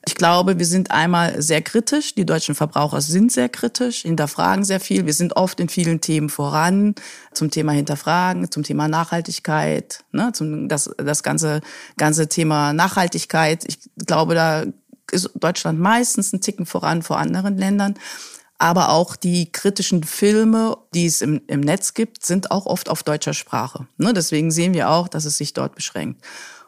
Ich 0.05 0.17
glaube, 0.17 0.59
wir 0.59 0.67
sind 0.67 0.91
einmal 0.91 1.41
sehr 1.41 1.63
kritisch. 1.63 2.15
Die 2.17 2.27
deutschen 2.27 2.57
Verbraucher 2.57 3.01
sind 3.01 3.31
sehr 3.31 3.49
kritisch, 3.49 4.03
hinterfragen 4.03 4.65
sehr 4.65 4.81
viel. 4.81 5.07
Wir 5.07 5.13
sind 5.13 5.37
oft 5.37 5.61
in 5.61 5.69
vielen 5.69 6.01
Themen 6.01 6.29
voran. 6.29 6.97
Zum 7.33 7.51
Thema 7.51 7.73
Hinterfragen, 7.73 8.51
zum 8.51 8.65
Thema 8.65 8.89
Nachhaltigkeit, 8.89 10.05
ne, 10.11 10.33
zum, 10.33 10.69
das, 10.69 10.91
das 10.97 11.23
ganze, 11.23 11.61
ganze 11.97 12.29
Thema 12.29 12.73
Nachhaltigkeit. 12.73 13.65
Ich 13.65 13.79
glaube, 14.07 14.35
da 14.35 14.65
ist 15.13 15.31
Deutschland 15.35 15.79
meistens 15.79 16.33
ein 16.33 16.41
Ticken 16.41 16.67
voran 16.67 17.03
vor 17.03 17.19
anderen 17.19 17.57
Ländern 17.57 17.95
aber 18.63 18.91
auch 18.91 19.17
die 19.17 19.51
kritischen 19.51 20.05
Filme, 20.05 20.77
die 20.95 21.07
es 21.07 21.21
im, 21.21 21.43
im 21.49 21.59
Netz 21.59 21.95
gibt, 21.95 22.25
sind 22.25 22.53
auch 22.53 22.67
oft 22.67 22.89
auf 22.89 23.03
deutscher 23.03 23.35
Sprache. 23.35 23.89
Ne? 23.97 24.13
Deswegen 24.13 24.53
sehen 24.53 24.73
wir 24.73 24.89
auch, 24.89 25.09
dass 25.09 25.25
es 25.25 25.37
sich 25.37 25.53
dort 25.53 25.75
beschränkt. 25.75 26.25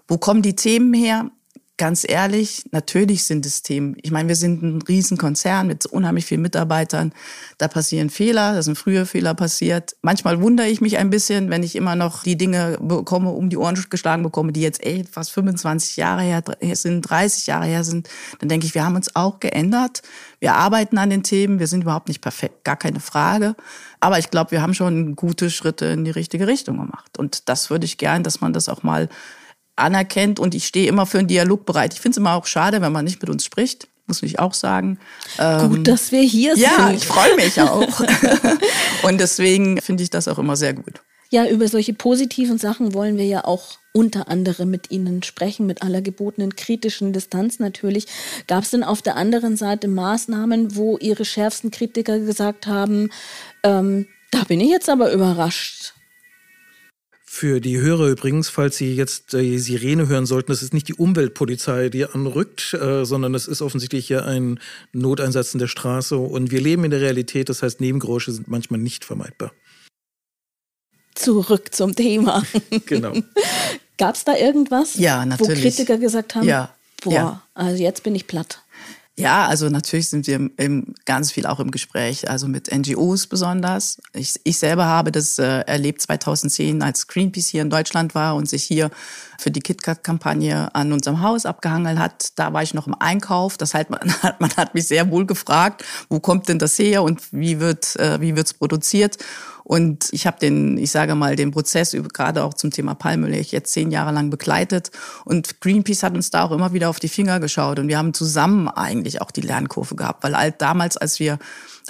Wo 0.09 0.19
kommen 0.19 0.43
die 0.43 0.57
Themen 0.57 0.93
her? 0.93 1.31
Ganz 1.77 2.05
ehrlich, 2.09 2.65
natürlich 2.71 3.25
sind 3.25 3.45
es 3.47 3.63
Themen. 3.63 3.97
Ich 4.03 4.11
meine, 4.11 4.29
wir 4.29 4.37
sind 4.37 4.63
ein 4.63 4.83
Riesenkonzern 4.83 5.67
mit 5.67 5.87
unheimlich 5.87 6.25
vielen 6.25 6.43
Mitarbeitern. 6.43 7.13
Da 7.59 7.67
passieren 7.67 8.11
Fehler, 8.11 8.55
da 8.55 8.63
sind 8.63 8.79
frühe 8.79 9.07
Fehler 9.07 9.35
passiert. 9.35 9.97
Manchmal 10.01 10.41
wundere 10.41 10.69
ich 10.69 10.81
mich 10.81 10.99
ein 10.99 11.11
bisschen, 11.11 11.51
wenn 11.51 11.65
ich 11.65 11.75
immer 11.75 11.97
noch 11.97 12.23
die 12.23 12.37
Dinge 12.37 12.79
bekomme, 12.81 13.31
um 13.31 13.51
die 13.51 13.57
Ohren 13.57 13.75
geschlagen 13.91 14.23
bekomme, 14.23 14.53
die 14.53 14.61
jetzt 14.61 14.85
ey, 14.85 15.05
fast 15.11 15.33
25 15.33 15.97
Jahre 15.97 16.23
her 16.23 16.43
sind, 16.77 17.03
30 17.03 17.47
Jahre 17.49 17.67
her 17.67 17.83
sind. 17.83 18.09
Dann 18.39 18.49
denke 18.49 18.67
ich, 18.67 18.75
wir 18.75 18.85
haben 18.85 18.97
uns 18.97 19.17
auch 19.17 19.41
geändert. 19.41 20.03
Wir 20.39 20.55
arbeiten 20.55 20.97
an 20.99 21.11
den 21.11 21.25
Themen. 21.25 21.59
Wir 21.59 21.67
sind 21.67 21.83
überhaupt 21.83 22.09
nicht 22.09 22.21
perfekt, 22.21 22.65
gar 22.65 22.77
keine 22.77 23.01
Frage. 23.01 23.57
Aber 23.99 24.19
ich 24.19 24.31
glaube, 24.31 24.53
wir 24.53 24.63
haben 24.63 24.75
schon 24.75 25.17
gute 25.17 25.51
Schritte 25.51 25.87
in 25.87 26.05
die 26.05 26.11
richtige 26.13 26.47
Richtung 26.47 26.79
gemacht. 26.79 27.19
Und 27.19 27.49
das 27.49 27.71
würde 27.71 27.85
ich 27.85 27.99
gern, 27.99 28.23
dass 28.23 28.41
man 28.41 28.53
das 28.53 28.69
auch 28.69 28.83
mal 28.83 29.09
anerkennt 29.77 30.39
und 30.39 30.55
ich 30.55 30.67
stehe 30.67 30.89
immer 30.89 31.07
für 31.07 31.19
einen 31.19 31.29
Dialog 31.29 31.67
bereit. 31.67 31.95
Ich 31.95 32.01
finde 32.01 32.15
es 32.15 32.19
immer 32.19 32.35
auch 32.35 32.47
schade, 32.47 32.81
wenn 32.81 32.93
man 32.93 33.05
nicht 33.05 33.21
mit 33.21 33.31
uns 33.31 33.45
spricht, 33.45 33.89
muss 34.07 34.23
ich 34.23 34.39
auch 34.39 34.55
sagen. 34.55 34.99
Gut, 35.37 35.79
ähm, 35.79 35.85
dass 35.85 36.13
wir 36.13 36.23
hier 36.23 36.57
ja, 36.57 36.71
sind. 36.71 36.79
Ja, 36.79 36.91
ich 36.93 37.07
freue 37.07 37.37
mich 37.37 37.61
auch. 37.61 38.01
und 39.03 39.21
deswegen 39.21 39.81
finde 39.81 40.03
ich 40.03 40.11
das 40.11 40.29
auch 40.29 40.39
immer 40.39 40.57
sehr 40.57 40.75
gut. 40.75 41.01
Ja, 41.31 41.49
über 41.49 41.67
solche 41.67 41.95
positiven 41.95 42.59
Sachen 42.59 42.95
wollen 42.95 43.17
wir 43.17 43.27
ja 43.27 43.45
auch 43.45 43.79
unter 43.93 44.29
anderem 44.29 44.71
mit 44.71 44.91
Ihnen 44.91 45.23
sprechen, 45.23 45.67
mit 45.67 45.83
aller 45.83 46.01
gebotenen 46.03 46.55
kritischen 46.55 47.13
Distanz 47.13 47.59
natürlich. 47.59 48.07
Gab 48.47 48.65
es 48.65 48.71
denn 48.71 48.85
auf 48.85 49.03
der 49.03 49.17
anderen 49.17 49.57
Seite 49.57 49.89
Maßnahmen, 49.89 50.77
wo 50.77 50.99
Ihre 50.99 51.25
schärfsten 51.25 51.71
Kritiker 51.71 52.19
gesagt 52.19 52.67
haben, 52.67 53.11
ähm, 53.63 54.07
da 54.31 54.45
bin 54.45 54.61
ich 54.61 54.69
jetzt 54.69 54.89
aber 54.89 55.13
überrascht. 55.13 55.95
Für 57.37 57.61
die 57.61 57.81
Hörer 57.81 58.07
übrigens, 58.07 58.49
falls 58.49 58.77
Sie 58.77 58.95
jetzt 58.95 59.33
die 59.33 59.59
Sirene 59.59 60.07
hören 60.07 60.25
sollten, 60.25 60.53
das 60.53 60.63
ist 60.63 60.73
nicht 60.73 60.87
die 60.87 60.95
Umweltpolizei, 60.95 61.89
die 61.89 62.07
anrückt, 62.07 62.75
äh, 62.75 63.05
sondern 63.05 63.33
das 63.33 63.49
ist 63.49 63.61
offensichtlich 63.61 64.07
hier 64.07 64.25
ein 64.25 64.61
Noteinsatz 64.93 65.53
in 65.53 65.59
der 65.59 65.67
Straße. 65.67 66.17
Und 66.17 66.53
wir 66.53 66.61
leben 66.61 66.85
in 66.85 66.93
der 66.93 67.01
Realität, 67.01 67.49
das 67.49 67.65
heißt, 67.65 67.81
Nebengeräusche 67.81 68.31
sind 68.31 68.47
manchmal 68.47 68.79
nicht 68.79 69.05
vermeidbar. 69.05 69.51
Zurück 71.17 71.75
zum 71.75 71.97
Thema. 71.97 72.45
Genau. 72.87 73.15
Gab 73.99 74.15
es 74.15 74.23
da 74.23 74.37
irgendwas, 74.37 74.95
ja, 74.95 75.27
natürlich. 75.27 75.59
wo 75.59 75.61
Kritiker 75.61 75.99
gesagt 75.99 76.37
haben, 76.37 76.47
ja. 76.47 76.73
boah, 77.03 77.13
ja. 77.13 77.43
also 77.55 77.83
jetzt 77.83 78.05
bin 78.05 78.15
ich 78.15 78.29
platt? 78.29 78.63
Ja, 79.17 79.47
also 79.47 79.69
natürlich 79.69 80.09
sind 80.09 80.27
wir 80.27 80.51
im, 80.57 80.95
ganz 81.05 81.31
viel 81.31 81.47
auch 81.47 81.61
im 81.61 81.71
Gespräch, 81.71 82.29
also 82.29 82.49
mit 82.49 82.75
NGOs 82.75 83.29
besonders. 83.29 84.01
Ich, 84.13 84.41
ich 84.43 84.59
selber 84.59 84.87
habe 84.87 85.13
das 85.13 85.39
äh, 85.39 85.61
erlebt 85.61 86.03
2010, 86.03 86.83
als 86.83 87.07
Greenpeace 87.07 87.47
hier 87.47 87.63
in 87.63 87.71
Deutschland 87.71 88.17
war 88.17 88.35
und 88.35 88.49
sich 88.49 88.65
hier 88.65 88.91
für 89.39 89.53
die 89.53 89.61
KitKat-Kampagne 89.61 90.75
an 90.75 90.93
unserem 90.93 91.21
Haus 91.21 91.47
abgehangelt 91.47 91.97
hat. 91.97 92.31
Da 92.35 92.53
war 92.53 92.65
ich 92.65 92.75
noch 92.75 92.89
im 92.89 92.97
Einkauf. 92.99 93.57
Das 93.57 93.73
heißt, 93.73 93.89
man 93.89 94.01
hat, 94.23 94.41
man 94.41 94.51
hat 94.57 94.75
mich 94.75 94.89
sehr 94.89 95.09
wohl 95.13 95.27
gefragt, 95.27 95.85
wo 96.09 96.19
kommt 96.19 96.49
denn 96.49 96.59
das 96.59 96.77
her 96.77 97.05
und 97.05 97.21
wie 97.31 97.61
wird 97.61 97.95
äh, 97.97 98.21
wie 98.21 98.35
wird's 98.35 98.55
produziert? 98.55 99.19
Und 99.65 100.09
ich 100.13 100.27
habe 100.27 100.39
den, 100.39 100.77
ich 100.77 100.91
sage 100.91 101.15
mal, 101.15 101.37
den 101.37 101.51
Prozess 101.51 101.97
gerade 102.13 102.45
auch 102.45 102.53
zum 102.53 102.71
Thema 102.71 102.95
Palmöl 102.95 103.35
jetzt 103.35 103.73
zehn 103.73 103.91
Jahre 103.91 104.13
lang 104.13 104.29
begleitet. 104.29 104.91
Und 105.25 105.61
Greenpeace 105.63 106.03
hat 106.03 106.15
uns 106.15 106.31
da 106.31 106.45
auch 106.45 106.53
immer 106.53 106.75
wieder 106.75 106.91
auf 106.91 107.01
die 107.01 107.09
Finger 107.09 107.41
geschaut. 107.41 107.79
Und 107.79 107.89
wir 107.89 107.97
haben 107.97 108.13
zusammen 108.13 108.69
eigentlich 108.69 109.23
auch 109.23 109.31
die 109.31 109.41
Lernkurve 109.41 109.97
gehabt. 109.97 110.23
Weil 110.23 110.35
alt 110.35 110.61
damals, 110.61 110.99
als 110.99 111.19
wir 111.19 111.39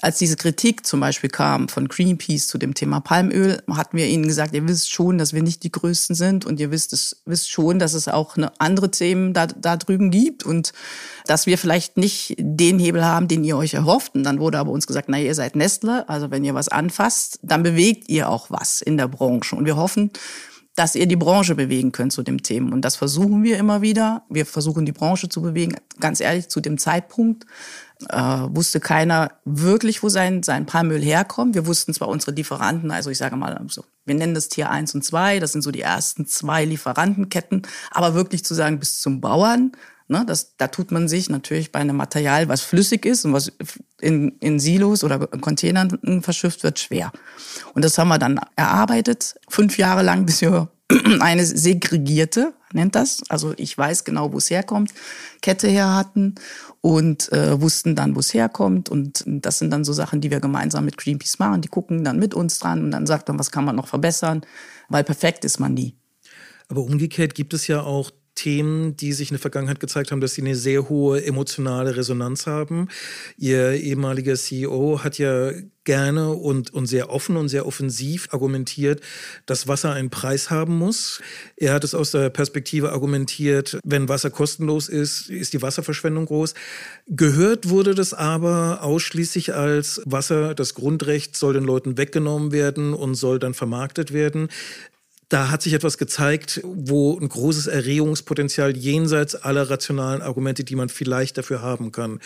als 0.03 0.19
diese 0.19 0.37
Kritik 0.37 0.85
zum 0.85 1.01
Beispiel 1.01 1.31
kam 1.31 1.69
von 1.69 1.89
Greenpeace 1.89 2.49
zu 2.49 2.59
dem 2.59 2.75
Thema 2.75 3.01
Palmöl, 3.01 3.63
hatten 3.71 3.97
wir 3.97 4.07
ihnen 4.09 4.27
gesagt, 4.27 4.55
ihr 4.55 4.67
wisst 4.67 4.91
schon, 4.91 5.19
dass 5.19 5.33
wir 5.33 5.43
nicht 5.43 5.63
die 5.63 5.71
Größten 5.71 6.17
sind 6.17 6.45
und 6.45 6.59
ihr 6.59 6.71
wisst, 6.71 6.93
es, 6.93 7.23
wisst 7.27 7.51
schon, 7.51 7.79
dass 7.79 7.95
es 7.95 8.09
auch 8.09 8.37
eine 8.37 8.53
andere 8.61 8.91
Themen 8.91 9.33
da, 9.33 9.47
da 9.47 9.77
drüben 9.77 10.11
gibt 10.11 10.43
und 10.43 10.73
dass 11.27 11.47
wir 11.47 11.59
vielleicht 11.59 11.97
nicht 11.97 12.35
den 12.39 12.79
Hebel 12.79 13.05
haben, 13.05 13.29
den 13.29 13.45
ihr 13.45 13.57
euch 13.57 13.75
erhofft. 13.75 14.15
Und 14.15 14.25
dann 14.25 14.41
wurde 14.41 14.59
aber 14.59 14.73
uns 14.73 14.87
gesagt, 14.87 15.09
na, 15.09 15.19
ihr 15.19 15.35
seid 15.35 15.55
Nestle, 15.55 16.09
also 16.09 16.31
wenn 16.31 16.45
ihr 16.45 16.55
was 16.55 16.69
anfasst, 16.69 17.39
dann 17.43 17.63
bewegt 17.63 18.09
ihr 18.09 18.29
auch 18.29 18.51
was 18.51 18.83
in 18.83 18.97
der 18.97 19.09
Branche. 19.09 19.55
Und 19.55 19.65
wir 19.65 19.77
hoffen, 19.77 20.11
dass 20.75 20.97
ihr 20.97 21.07
die 21.07 21.17
Branche 21.17 21.55
bewegen 21.55 21.93
könnt 21.93 22.13
zu 22.13 22.23
dem 22.23 22.43
Thema. 22.43 22.73
Und 22.73 22.83
das 22.83 22.97
versuchen 22.97 23.45
wir 23.45 23.59
immer 23.59 23.81
wieder. 23.81 24.25
Wir 24.29 24.45
versuchen 24.45 24.85
die 24.85 24.93
Branche 24.93 25.29
zu 25.29 25.41
bewegen. 25.41 25.77
Ganz 26.01 26.21
ehrlich, 26.21 26.49
zu 26.49 26.61
dem 26.61 26.79
Zeitpunkt 26.79 27.47
äh, 28.09 28.19
wusste 28.19 28.81
keiner 28.81 29.33
wirklich, 29.45 30.03
wo 30.03 30.09
sein, 30.09 30.43
sein 30.43 30.67
Palmöl 30.67 31.03
herkommt. 31.03 31.55
Wir 31.55 31.67
wussten 31.67 31.95
zwar 31.95 32.09
unsere 32.09 32.33
Lieferanten, 32.33 32.91
also 32.91 33.11
ich 33.11 33.19
sage 33.19 33.37
mal, 33.37 33.61
so, 33.69 33.85
wir 34.05 34.15
nennen 34.15 34.35
das 34.35 34.49
Tier 34.49 34.71
1 34.71 34.95
und 34.95 35.03
2, 35.03 35.41
das 35.41 35.53
sind 35.53 35.63
so 35.63 35.71
die 35.71 35.81
ersten 35.81 36.27
zwei 36.27 36.65
Lieferantenketten, 36.65 37.63
aber 37.91 38.15
wirklich 38.15 38.45
zu 38.45 38.55
sagen, 38.55 38.79
bis 38.79 39.01
zum 39.01 39.21
Bauern, 39.21 39.73
ne, 40.09 40.25
das, 40.27 40.57
da 40.57 40.69
tut 40.69 40.91
man 40.91 41.09
sich 41.09 41.31
natürlich 41.31 41.73
bei 41.73 41.79
einem 41.79 41.97
Material, 41.97 42.49
was 42.49 42.61
flüssig 42.63 43.07
ist 43.07 43.25
und 43.25 43.33
was 43.33 43.53
in, 44.01 44.37
in 44.41 44.59
Silos 44.59 45.05
oder 45.05 45.27
Containern 45.27 46.23
verschifft 46.23 46.63
wird, 46.63 46.79
schwer. 46.79 47.13
Und 47.75 47.85
das 47.85 47.97
haben 47.99 48.09
wir 48.09 48.19
dann 48.19 48.41
erarbeitet, 48.57 49.35
fünf 49.49 49.79
Jahre 49.79 50.03
lang, 50.03 50.27
bis 50.27 50.41
wir 50.41 50.69
eine 51.21 51.45
segregierte, 51.45 52.55
nennt 52.75 52.95
das, 52.95 53.23
also 53.29 53.55
ich 53.57 53.77
weiß 53.77 54.05
genau, 54.05 54.33
wo 54.33 54.39
es 54.39 54.51
herkommt, 54.51 54.93
Kette 55.43 55.69
her 55.69 55.95
hatten 55.95 56.35
und 56.81 57.33
äh, 57.33 57.61
wussten 57.61 57.97
dann, 57.97 58.15
wo 58.15 58.21
es 58.21 58.35
herkommt. 58.35 58.89
Und 58.89 59.25
das 59.27 59.59
sind 59.59 59.71
dann 59.71 59.85
so 59.85 59.93
Sachen, 59.93 60.21
die 60.21 60.31
wir 60.31 60.41
gemeinsam 60.41 60.85
mit 60.85 60.97
Greenpeace 60.97 61.39
machen. 61.39 61.63
Die 61.63 61.69
gucken 61.69 62.05
dann 62.05 62.19
mit 62.19 62.35
uns 62.35 62.59
dran 62.59 62.83
und 62.85 62.91
dann 62.91 63.07
sagt 63.07 63.29
man, 63.29 63.39
was 63.39 63.51
kann 63.51 63.65
man 63.65 63.77
noch 63.77 63.89
verbessern, 63.89 64.43
weil 64.89 65.05
perfekt 65.05 65.45
ist 65.45 65.61
man 65.61 65.75
nie. 65.75 65.95
Aber 66.69 66.83
umgekehrt 66.83 67.35
gibt 67.35 67.55
es 67.55 67.67
ja 67.67 67.83
auch 67.83 68.11
Themen, 68.35 68.97
die 68.97 69.13
sich 69.13 69.31
in 69.31 69.35
der 69.35 69.41
Vergangenheit 69.41 69.81
gezeigt 69.81 70.11
haben, 70.11 70.21
dass 70.21 70.35
sie 70.35 70.43
eine 70.43 70.57
sehr 70.57 70.89
hohe 70.89 71.25
emotionale 71.25 71.97
Resonanz 71.97 72.47
haben. 72.47 72.89
Ihr 73.37 73.73
ehemaliger 73.73 74.35
CEO 74.35 75.01
hat 75.05 75.19
ja 75.19 75.53
gerne 75.85 76.31
und, 76.31 76.73
und 76.73 76.87
sehr 76.87 77.11
offen 77.11 77.37
und 77.37 77.49
sehr 77.49 77.67
offensiv 77.67 78.29
argumentiert, 78.33 79.01
dass 79.47 79.69
Wasser 79.69 79.93
einen 79.93 80.11
Preis 80.11 80.51
haben 80.51 80.77
muss. 80.77 81.21
Er 81.57 81.75
hat 81.75 81.85
es 81.85 81.95
aus 81.95 82.11
der 82.11 82.31
Perspektive 82.31 82.93
argumentiert, 82.93 83.79
wenn 83.85 84.09
Wasser 84.09 84.31
kostenlos 84.31 84.89
ist, 84.89 85.31
ist 85.31 85.53
die 85.53 85.63
Wasserverschwendung 85.63 86.27
groß. 86.27 86.55
Gehört 87.07 87.69
wurde 87.69 87.95
das 87.95 88.15
aber 88.15 88.83
ausschließlich 88.83 89.55
als 89.55 90.03
Wasser, 90.05 90.55
das 90.55 90.75
Grundrecht 90.75 91.37
soll 91.37 91.55
den 91.55 91.65
Leuten 91.65 91.99
weggenommen 91.99 92.53
werden 92.53 92.95
und 92.95 93.15
soll 93.15 93.39
dann 93.39 93.55
vermarktet 93.55 94.13
werden 94.13 94.49
da 95.29 95.51
hat 95.51 95.63
sich 95.63 95.73
etwas 95.73 95.99
gezeigt, 95.99 96.61
wo 96.63 97.19
ein 97.19 97.29
großes 97.29 97.67
Erregungspotenzial 97.67 98.77
jenseits 98.77 99.35
aller 99.35 99.69
rationalen 99.69 100.23
Argumente, 100.23 100.63
die 100.63 100.77
man 100.77 100.89
vielleicht 100.89 101.39
dafür 101.39 101.61
haben 101.61 101.93
kann. 101.93 102.21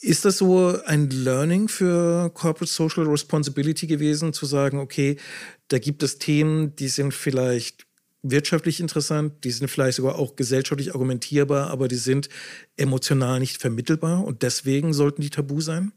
Ist 0.00 0.24
das 0.24 0.38
so 0.38 0.78
ein 0.84 1.08
Learning 1.10 1.68
für 1.68 2.30
Corporate 2.30 2.70
Social 2.70 3.04
Responsibility 3.04 3.86
gewesen, 3.86 4.32
zu 4.32 4.44
sagen, 4.44 4.78
okay, 4.78 5.16
da 5.68 5.78
gibt 5.78 6.02
es 6.02 6.18
Themen, 6.18 6.76
die 6.76 6.88
sind 6.88 7.14
vielleicht 7.14 7.86
wirtschaftlich 8.22 8.80
interessant, 8.80 9.44
die 9.44 9.50
sind 9.50 9.68
vielleicht 9.68 9.96
sogar 9.96 10.16
auch 10.16 10.36
gesellschaftlich 10.36 10.94
argumentierbar, 10.94 11.70
aber 11.70 11.88
die 11.88 11.96
sind 11.96 12.28
emotional 12.76 13.40
nicht 13.40 13.60
vermittelbar 13.60 14.24
und 14.24 14.42
deswegen 14.42 14.92
sollten 14.92 15.22
die 15.22 15.30
tabu 15.30 15.60
sein? 15.60 15.92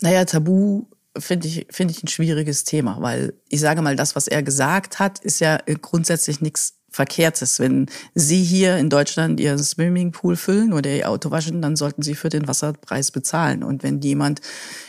Naja, 0.00 0.24
tabu 0.24 0.86
finde 1.18 1.48
ich, 1.48 1.66
finde 1.70 1.92
ich 1.92 2.02
ein 2.02 2.08
schwieriges 2.08 2.64
Thema, 2.64 3.00
weil 3.00 3.34
ich 3.48 3.60
sage 3.60 3.82
mal, 3.82 3.96
das, 3.96 4.16
was 4.16 4.28
er 4.28 4.42
gesagt 4.42 4.98
hat, 4.98 5.18
ist 5.20 5.40
ja 5.40 5.58
grundsätzlich 5.80 6.40
nichts 6.40 6.79
Verkehrtes. 6.90 7.60
Wenn 7.60 7.86
Sie 8.14 8.42
hier 8.42 8.76
in 8.76 8.90
Deutschland 8.90 9.38
Ihren 9.38 9.58
Swimmingpool 9.58 10.36
füllen 10.36 10.72
oder 10.72 10.90
Ihr 10.90 11.08
Auto 11.08 11.30
waschen, 11.30 11.62
dann 11.62 11.76
sollten 11.76 12.02
Sie 12.02 12.14
für 12.14 12.28
den 12.28 12.48
Wasserpreis 12.48 13.10
bezahlen. 13.10 13.62
Und 13.62 13.82
wenn 13.82 14.00
jemand 14.00 14.40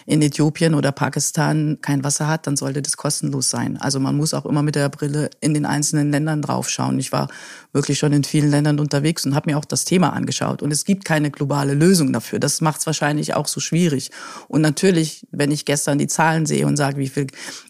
in 0.05 0.21
Äthiopien 0.21 0.73
oder 0.73 0.91
Pakistan 0.91 1.77
kein 1.81 2.03
Wasser 2.03 2.27
hat, 2.27 2.47
dann 2.47 2.57
sollte 2.57 2.81
das 2.81 2.97
kostenlos 2.97 3.49
sein. 3.49 3.77
Also 3.77 3.99
man 3.99 4.17
muss 4.17 4.33
auch 4.33 4.45
immer 4.45 4.63
mit 4.63 4.75
der 4.75 4.89
Brille 4.89 5.29
in 5.39 5.53
den 5.53 5.65
einzelnen 5.65 6.11
Ländern 6.11 6.41
draufschauen. 6.41 6.97
Ich 6.99 7.11
war 7.11 7.27
wirklich 7.71 7.99
schon 7.99 8.11
in 8.13 8.23
vielen 8.23 8.49
Ländern 8.49 8.79
unterwegs 8.79 9.25
und 9.25 9.35
habe 9.35 9.51
mir 9.51 9.57
auch 9.57 9.65
das 9.65 9.85
Thema 9.85 10.13
angeschaut. 10.13 10.61
Und 10.61 10.71
es 10.71 10.85
gibt 10.85 11.05
keine 11.05 11.31
globale 11.31 11.73
Lösung 11.73 12.11
dafür. 12.11 12.39
Das 12.39 12.61
macht 12.61 12.79
es 12.79 12.85
wahrscheinlich 12.85 13.35
auch 13.35 13.47
so 13.47 13.59
schwierig. 13.59 14.11
Und 14.47 14.61
natürlich, 14.61 15.25
wenn 15.31 15.51
ich 15.51 15.65
gestern 15.65 15.97
die 15.97 16.07
Zahlen 16.07 16.45
sehe 16.45 16.65
und 16.65 16.77
sage, 16.77 16.97
wie 16.97 17.09
viele 17.09 17.27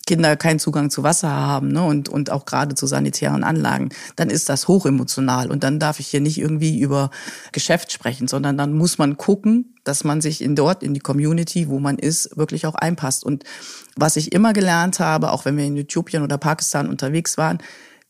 Kinder 0.07 0.35
keinen 0.35 0.59
Zugang 0.59 0.89
zu 0.89 1.03
Wasser 1.03 1.29
haben 1.29 1.69
ne, 1.69 1.83
und, 1.83 2.09
und 2.09 2.31
auch 2.31 2.45
gerade 2.45 2.75
zu 2.75 2.87
sanitären 2.87 3.43
Anlagen, 3.43 3.89
dann 4.21 4.29
ist 4.29 4.49
das 4.49 4.67
hochemotional. 4.67 5.49
Und 5.49 5.63
dann 5.63 5.79
darf 5.79 5.99
ich 5.99 6.07
hier 6.07 6.21
nicht 6.21 6.37
irgendwie 6.37 6.79
über 6.79 7.09
Geschäft 7.51 7.91
sprechen, 7.91 8.27
sondern 8.27 8.55
dann 8.55 8.71
muss 8.73 8.99
man 8.99 9.17
gucken, 9.17 9.73
dass 9.83 10.03
man 10.03 10.21
sich 10.21 10.43
in 10.43 10.55
dort, 10.55 10.83
in 10.83 10.93
die 10.93 10.99
Community, 10.99 11.67
wo 11.67 11.79
man 11.79 11.97
ist, 11.97 12.37
wirklich 12.37 12.67
auch 12.67 12.75
einpasst. 12.75 13.25
Und 13.25 13.43
was 13.95 14.17
ich 14.17 14.31
immer 14.31 14.53
gelernt 14.53 14.99
habe, 14.99 15.31
auch 15.31 15.45
wenn 15.45 15.57
wir 15.57 15.65
in 15.65 15.75
Äthiopien 15.75 16.21
oder 16.21 16.37
Pakistan 16.37 16.87
unterwegs 16.87 17.39
waren, 17.39 17.57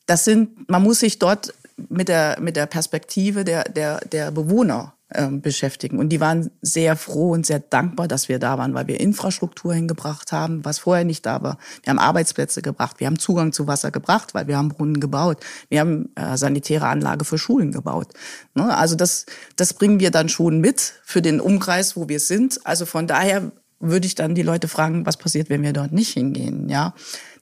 das 0.06 0.25
sind, 0.25 0.70
man 0.70 0.84
muss 0.84 1.00
sich 1.00 1.18
dort 1.18 1.53
mit 1.88 2.10
der, 2.10 2.38
mit 2.41 2.58
der 2.58 2.65
Perspektive 2.65 3.46
der, 3.46 3.63
der, 3.63 4.01
der 4.01 4.32
Bewohner 4.32 4.94
ähm, 5.13 5.41
beschäftigen. 5.41 6.00
Und 6.00 6.10
die 6.10 6.20
waren 6.20 6.51
sehr 6.62 6.96
froh 6.96 7.32
und 7.32 7.46
sehr 7.46 7.60
dankbar, 7.60 8.08
dass 8.08 8.30
wir 8.30 8.39
da 8.39 8.58
waren, 8.58 8.74
weil 8.74 8.88
wir 8.88 9.00
Infrastruktur 9.00 9.74
hingebracht 9.74 10.32
haben, 10.32 10.63
was 10.63 10.80
vorher 10.80 11.06
nicht 11.06 11.25
da 11.25 11.41
war. 11.44 11.58
Wir 11.84 11.91
haben 11.91 12.00
Arbeitsplätze 12.00 12.62
gebracht, 12.62 13.00
wir 13.00 13.08
haben 13.08 13.20
Zugang 13.20 13.51
zu 13.51 13.68
Wasser 13.68 13.91
gebracht, 13.91 14.34
weil 14.34 14.48
wir 14.48 14.58
haben 14.58 14.70
Brunnen 14.70 15.00
gebaut, 15.00 15.38
wir 15.70 15.80
haben 15.80 16.10
äh, 16.15 16.38
sanitäre 16.38 16.88
Anlage 16.88 17.25
für 17.25 17.38
Schulen 17.38 17.72
gebaut. 17.72 18.08
Ne? 18.56 18.75
Also 18.75 18.96
das, 18.96 19.25
das 19.56 19.74
bringen 19.74 20.00
wir 20.00 20.12
dann 20.12 20.30
schon 20.30 20.60
mit 20.60 20.94
für 21.03 21.22
den 21.22 21.39
Umkreis, 21.39 21.96
wo 21.96 22.08
wir 22.08 22.20
sind. 22.20 22.65
Also 22.65 22.86
von 22.86 23.08
daher 23.08 23.51
würde 23.82 24.08
ich 24.08 24.15
dann 24.15 24.36
die 24.36 24.44
Leute 24.44 24.68
fragen, 24.68 25.06
was 25.06 25.18
passiert, 25.18 25.50
wenn 25.50 25.63
wir 25.63 25.74
dort 25.74 25.91
nicht 25.91 26.13
hingehen, 26.13 26.70
ja. 26.70 26.94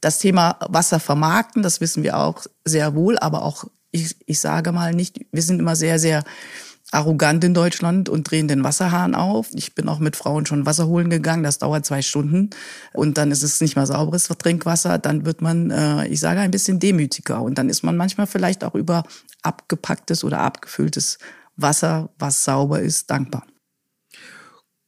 Das 0.02 0.18
Thema 0.18 0.58
Wasser 0.70 1.00
vermarkten, 1.00 1.62
das 1.62 1.82
wissen 1.82 2.04
wir 2.04 2.18
auch 2.18 2.46
sehr 2.64 2.96
wohl, 2.96 3.20
aber 3.20 3.44
auch, 3.44 3.66
ich, 3.92 4.16
ich 4.26 4.40
sage 4.40 4.72
mal 4.72 4.94
nicht, 4.94 5.26
wir 5.34 5.44
sind 5.44 5.60
immer 5.60 5.76
sehr, 5.76 6.00
sehr 6.00 6.24
arrogant 6.92 7.44
in 7.44 7.54
Deutschland 7.54 8.10
und 8.10 8.30
drehen 8.30 8.48
den 8.48 8.64
Wasserhahn 8.64 9.16
auf. 9.16 9.50
Ich 9.54 9.76
bin 9.76 9.88
auch 9.88 10.00
mit 10.00 10.16
Frauen 10.16 10.46
schon 10.46 10.66
Wasser 10.66 10.88
holen 10.88 11.10
gegangen, 11.10 11.44
das 11.44 11.60
dauert 11.60 11.86
zwei 11.86 12.02
Stunden 12.02 12.50
und 12.94 13.18
dann 13.18 13.32
ist 13.32 13.44
es 13.44 13.62
nicht 13.62 13.76
mehr 13.76 13.86
sauberes 13.86 14.28
Trinkwasser, 14.28 14.98
dann 14.98 15.26
wird 15.26 15.42
man, 15.42 15.72
äh, 15.72 16.08
ich 16.08 16.20
sage, 16.20 16.40
ein 16.40 16.52
bisschen 16.52 16.80
demütiger 16.80 17.42
und 17.42 17.58
dann 17.58 17.70
ist 17.70 17.84
man 17.84 17.98
manchmal 17.98 18.28
vielleicht 18.28 18.64
auch 18.64 18.76
über 18.76 19.04
abgepacktes 19.42 20.24
oder 20.24 20.40
abgefülltes 20.40 21.18
Wasser, 21.56 22.10
was 22.18 22.44
sauber 22.44 22.80
ist, 22.80 23.10
dankbar. 23.10 23.46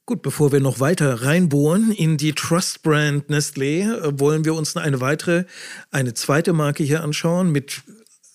Gut, 0.07 0.23
bevor 0.23 0.51
wir 0.51 0.59
noch 0.59 0.79
weiter 0.79 1.23
reinbohren 1.23 1.91
in 1.91 2.17
die 2.17 2.33
Trust 2.33 2.81
Brand 2.81 3.29
Nestlé, 3.29 3.83
äh, 3.83 4.19
wollen 4.19 4.43
wir 4.43 4.55
uns 4.55 4.75
eine 4.75 4.99
weitere, 4.99 5.45
eine 5.91 6.13
zweite 6.13 6.53
Marke 6.53 6.83
hier 6.83 7.03
anschauen 7.03 7.51
mit 7.51 7.83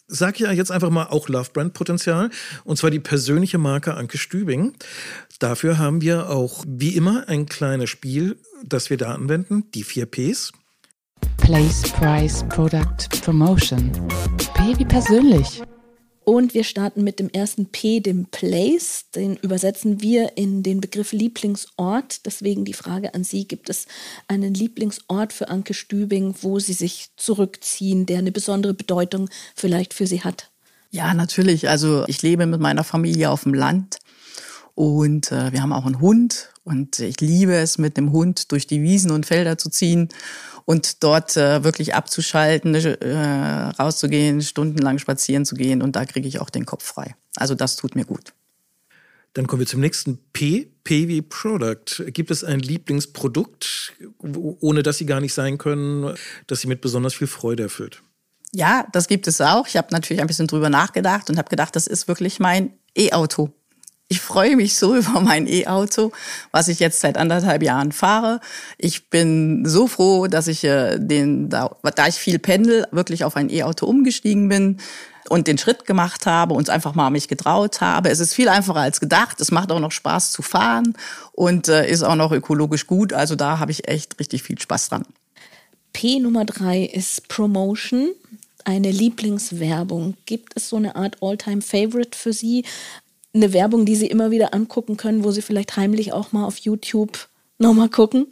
sag 0.07 0.41
ja 0.41 0.53
jetzt 0.53 0.71
einfach 0.71 0.91
mal 0.91 1.07
auch 1.07 1.29
Love 1.29 1.51
Brand 1.53 1.73
Potenzial 1.75 2.31
und 2.65 2.79
zwar 2.79 2.91
die 2.91 3.01
persönliche 3.01 3.59
Marke 3.59 3.95
Anke 3.95 4.19
Stübing. 4.19 4.75
Dafür 5.39 5.79
haben 5.79 6.01
wir 6.01 6.31
auch 6.31 6.65
wie 6.67 6.97
immer 6.97 7.29
ein 7.29 7.47
kleines 7.47 7.91
Spiel, 7.91 8.39
das 8.65 8.91
wir 8.91 8.97
da 8.97 9.15
anwenden, 9.15 9.71
die 9.75 9.83
vier 9.83 10.07
Ps. 10.07 10.53
Place, 11.39 11.83
Price, 11.83 12.45
Product, 12.49 13.09
Promotion. 13.23 13.91
P 14.55 14.79
wie 14.79 14.85
persönlich. 14.85 15.63
Und 16.29 16.55
wir 16.55 16.65
starten 16.65 17.05
mit 17.05 17.21
dem 17.21 17.31
ersten 17.31 17.67
P, 17.67 18.01
dem 18.01 18.27
Place. 18.27 19.05
Den 19.15 19.37
übersetzen 19.37 20.03
wir 20.03 20.37
in 20.37 20.65
den 20.65 20.81
Begriff 20.81 21.13
Lieblingsort. 21.13 22.27
Deswegen 22.27 22.65
die 22.65 22.73
Frage 22.73 23.15
an 23.15 23.23
Sie, 23.23 23.47
gibt 23.47 23.71
es 23.71 23.87
einen 24.27 24.53
Lieblingsort 24.53 25.33
für 25.33 25.49
Anke 25.49 25.73
Stübing, 25.73 26.35
wo 26.41 26.59
Sie 26.59 26.73
sich 26.73 27.11
zurückziehen, 27.17 28.07
der 28.07 28.19
eine 28.19 28.33
besondere 28.33 28.75
Bedeutung 28.75 29.31
vielleicht 29.55 29.95
für 29.95 30.09
Sie 30.09 30.25
hat? 30.25 30.51
Ja, 30.91 31.15
natürlich. 31.15 31.69
Also 31.69 32.03
ich 32.09 32.23
lebe 32.23 32.47
mit 32.47 32.61
meiner 32.61 32.83
Familie 32.83 33.31
auf 33.31 33.45
dem 33.45 33.55
Land 33.55 33.99
und 34.77 35.33
äh, 35.33 35.53
wir 35.53 35.63
haben 35.63 35.73
auch 35.73 35.87
einen 35.87 36.01
Hund 36.01 36.51
und 36.63 37.01
ich 37.01 37.21
liebe 37.21 37.55
es, 37.55 37.79
mit 37.79 37.97
dem 37.97 38.13
Hund 38.13 38.53
durch 38.53 38.67
die 38.67 38.83
Wiesen 38.83 39.11
und 39.11 39.27
Felder 39.27 39.57
zu 39.57 39.71
ziehen 39.71 40.11
und 40.67 41.03
dort 41.03 41.37
äh, 41.37 41.65
wirklich 41.65 41.95
abzuschalten, 41.95 42.75
äh, 42.75 43.17
rauszugehen, 43.79 44.43
stundenlang 44.43 44.99
spazieren 44.99 45.47
zu 45.47 45.55
gehen 45.55 45.81
und 45.81 45.97
da 45.97 46.05
kriege 46.05 46.29
ich 46.29 46.41
auch 46.41 46.51
den 46.51 46.67
Kopf 46.67 46.85
frei. 46.85 47.17
Also 47.37 47.55
das 47.55 47.77
tut 47.77 47.97
mir 47.97 48.05
gut. 48.05 48.35
Dann 49.33 49.47
kommen 49.47 49.61
wir 49.61 49.67
zum 49.67 49.81
nächsten 49.81 50.19
P, 50.35 50.71
P 50.85 51.09
wie 51.09 51.23
Product. 51.23 52.05
Gibt 52.09 52.31
es 52.31 52.45
ein 52.45 52.61
Lieblingsprodukt, 52.61 53.95
ohne 54.61 54.83
dass 54.83 54.99
sie 54.99 55.07
gar 55.07 55.21
nicht 55.21 55.35
sein 55.35 55.57
können, 55.57 56.15
das 56.47 56.61
sie 56.61 56.69
mit 56.69 56.83
besonders 56.83 57.15
viel 57.15 57.27
Freude 57.27 57.65
erfüllt? 57.65 58.03
Ja, 58.53 58.87
das 58.93 59.09
gibt 59.09 59.27
es 59.27 59.41
auch. 59.41 59.67
Ich 59.69 59.77
habe 59.77 59.89
natürlich 59.91 60.21
ein 60.21 60.27
bisschen 60.27 60.47
drüber 60.47 60.69
nachgedacht 60.69 61.31
und 61.31 61.39
habe 61.39 61.49
gedacht, 61.49 61.77
das 61.77 61.87
ist 61.87 62.09
wirklich 62.09 62.41
mein 62.41 62.75
E-Auto. 62.95 63.53
Ich 64.09 64.21
freue 64.21 64.57
mich 64.57 64.77
so 64.77 64.95
über 64.97 65.21
mein 65.21 65.47
E-Auto, 65.47 66.13
was 66.53 66.69
ich 66.69 66.79
jetzt 66.79 67.01
seit 67.01 67.17
anderthalb 67.17 67.63
Jahren 67.63 67.93
fahre. 67.93 68.41
Ich 68.79 69.11
bin 69.11 69.65
so 69.67 69.87
froh, 69.87 70.27
dass 70.27 70.47
ich 70.47 70.65
äh, 70.65 70.99
den, 70.99 71.49
da, 71.49 71.77
da 71.95 72.07
ich 72.07 72.15
viel 72.15 72.39
pendel, 72.39 72.87
wirklich 72.93 73.25
auf 73.25 73.37
ein 73.37 73.51
E-Auto 73.51 73.87
umgestiegen 73.87 74.49
bin 74.49 74.79
und 75.29 75.49
den 75.49 75.59
Schritt 75.59 75.87
gemacht 75.87 76.27
habe 76.27 76.55
und 76.55 76.71
einfach 76.71 76.95
mal 76.95 77.11
mich 77.11 77.29
getraut 77.29 77.81
habe. 77.81 78.11
Es 78.11 78.21
ist 78.21 78.35
viel 78.35 78.49
einfacher 78.49 78.81
als 78.81 79.01
gedacht. 79.01 79.41
Es 79.41 79.51
macht 79.51 79.73
auch 79.73 79.81
noch 79.81 79.93
Spaß 79.93 80.31
zu 80.31 80.43
fahren 80.43 80.95
und 81.33 81.69
äh, 81.69 81.91
ist 81.91 82.03
auch 82.03 82.15
noch 82.15 82.33
ökologisch 82.33 82.87
gut. 82.87 83.13
Also 83.13 83.35
da 83.35 83.59
habe 83.59 83.73
ich 83.73 83.89
echt 83.89 84.19
richtig 84.21 84.43
viel 84.45 84.59
Spaß 84.59 84.91
dran. 84.91 85.05
P 85.93 86.21
Nummer 86.21 86.45
drei 86.45 86.83
ist 86.83 87.29
Promotion. 87.29 88.11
Eine 88.65 88.91
Lieblingswerbung. 88.91 90.17
Gibt 90.27 90.53
es 90.57 90.69
so 90.69 90.77
eine 90.77 90.97
Art 90.97 91.19
All-Time-Favorite 91.23 92.19
für 92.19 92.33
Sie? 92.33 92.65
Eine 93.37 93.53
Werbung, 93.53 93.87
die 93.87 93.97
Sie 93.97 94.07
immer 94.07 94.31
wieder 94.31 94.55
angucken 94.55 94.97
können, 94.97 95.25
wo 95.25 95.31
Sie 95.31 95.43
vielleicht 95.43 95.77
heimlich 95.77 96.13
auch 96.13 96.33
mal 96.33 96.45
auf 96.45 96.59
YouTube 96.59 97.29
nochmal 97.59 97.89
gucken? 97.89 98.27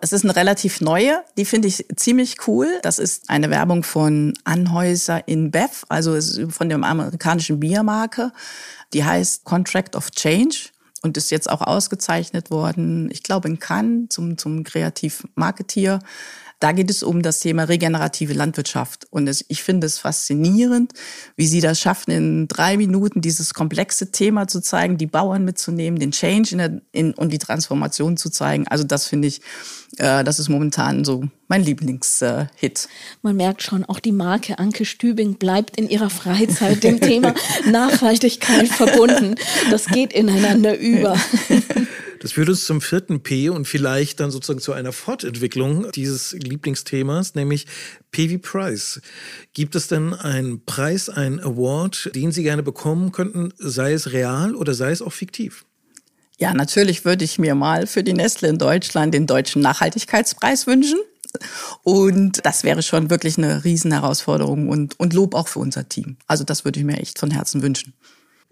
Es 0.00 0.12
ist 0.12 0.24
eine 0.24 0.36
relativ 0.36 0.80
neue, 0.80 1.22
die 1.38 1.44
finde 1.44 1.68
ich 1.68 1.86
ziemlich 1.96 2.46
cool. 2.46 2.68
Das 2.82 2.98
ist 2.98 3.30
eine 3.30 3.48
Werbung 3.48 3.82
von 3.84 4.34
Anhäuser 4.44 5.26
in 5.26 5.50
Bev, 5.50 5.84
also 5.88 6.18
von 6.50 6.68
der 6.68 6.82
amerikanischen 6.82 7.60
Biermarke. 7.60 8.32
Die 8.92 9.04
heißt 9.04 9.44
Contract 9.44 9.96
of 9.96 10.10
Change 10.10 10.68
und 11.02 11.16
ist 11.16 11.30
jetzt 11.30 11.48
auch 11.48 11.62
ausgezeichnet 11.62 12.50
worden, 12.50 13.08
ich 13.10 13.22
glaube 13.22 13.48
in 13.48 13.58
Cannes 13.58 14.08
zum, 14.10 14.36
zum 14.36 14.64
Kreativ-Marketier. 14.64 16.00
Da 16.64 16.72
geht 16.72 16.88
es 16.88 17.02
um 17.02 17.20
das 17.20 17.40
Thema 17.40 17.64
regenerative 17.64 18.32
Landwirtschaft. 18.32 19.06
Und 19.10 19.28
es, 19.28 19.44
ich 19.48 19.62
finde 19.62 19.86
es 19.86 19.98
faszinierend, 19.98 20.94
wie 21.36 21.46
Sie 21.46 21.60
das 21.60 21.78
schaffen, 21.78 22.10
in 22.10 22.48
drei 22.48 22.78
Minuten 22.78 23.20
dieses 23.20 23.52
komplexe 23.52 24.12
Thema 24.12 24.48
zu 24.48 24.62
zeigen, 24.62 24.96
die 24.96 25.06
Bauern 25.06 25.44
mitzunehmen, 25.44 26.00
den 26.00 26.10
Change 26.10 26.52
in 26.52 26.58
der, 26.58 26.80
in, 26.92 27.12
und 27.12 27.34
die 27.34 27.38
Transformation 27.38 28.16
zu 28.16 28.30
zeigen. 28.30 28.66
Also 28.66 28.82
das 28.82 29.06
finde 29.06 29.28
ich, 29.28 29.42
äh, 29.98 30.24
das 30.24 30.38
ist 30.38 30.48
momentan 30.48 31.04
so 31.04 31.24
mein 31.48 31.62
Lieblingshit. 31.62 32.22
Äh, 32.22 32.88
Man 33.20 33.36
merkt 33.36 33.62
schon, 33.62 33.84
auch 33.84 34.00
die 34.00 34.12
Marke 34.12 34.58
Anke 34.58 34.86
Stübing 34.86 35.34
bleibt 35.34 35.76
in 35.76 35.86
ihrer 35.86 36.08
Freizeit 36.08 36.82
dem 36.82 36.98
Thema 36.98 37.34
Nachhaltigkeit 37.70 38.68
verbunden. 38.68 39.34
Das 39.70 39.84
geht 39.84 40.14
ineinander 40.14 40.78
über. 40.78 41.14
Das 42.24 42.32
führt 42.32 42.48
uns 42.48 42.64
zum 42.64 42.80
vierten 42.80 43.22
P 43.22 43.50
und 43.50 43.68
vielleicht 43.68 44.18
dann 44.18 44.30
sozusagen 44.30 44.58
zu 44.58 44.72
einer 44.72 44.92
Fortentwicklung 44.92 45.92
dieses 45.92 46.32
Lieblingsthemas, 46.32 47.34
nämlich 47.34 47.66
P 48.12 48.30
wie 48.30 48.38
Prize. 48.38 49.02
Gibt 49.52 49.74
es 49.74 49.88
denn 49.88 50.14
einen 50.14 50.64
Preis, 50.64 51.10
einen 51.10 51.38
Award, 51.38 52.12
den 52.14 52.32
Sie 52.32 52.42
gerne 52.42 52.62
bekommen 52.62 53.12
könnten, 53.12 53.52
sei 53.58 53.92
es 53.92 54.12
real 54.14 54.54
oder 54.54 54.72
sei 54.72 54.90
es 54.90 55.02
auch 55.02 55.12
fiktiv? 55.12 55.66
Ja, 56.38 56.54
natürlich 56.54 57.04
würde 57.04 57.26
ich 57.26 57.38
mir 57.38 57.54
mal 57.54 57.86
für 57.86 58.02
die 58.02 58.14
Nestle 58.14 58.48
in 58.48 58.56
Deutschland 58.56 59.12
den 59.12 59.26
deutschen 59.26 59.60
Nachhaltigkeitspreis 59.60 60.66
wünschen. 60.66 61.00
Und 61.82 62.40
das 62.46 62.64
wäre 62.64 62.82
schon 62.82 63.10
wirklich 63.10 63.36
eine 63.36 63.64
Riesenherausforderung 63.64 64.70
und, 64.70 64.98
und 64.98 65.12
Lob 65.12 65.34
auch 65.34 65.48
für 65.48 65.58
unser 65.58 65.90
Team. 65.90 66.16
Also 66.26 66.44
das 66.44 66.64
würde 66.64 66.80
ich 66.80 66.86
mir 66.86 66.96
echt 66.96 67.18
von 67.18 67.30
Herzen 67.30 67.60
wünschen. 67.60 67.92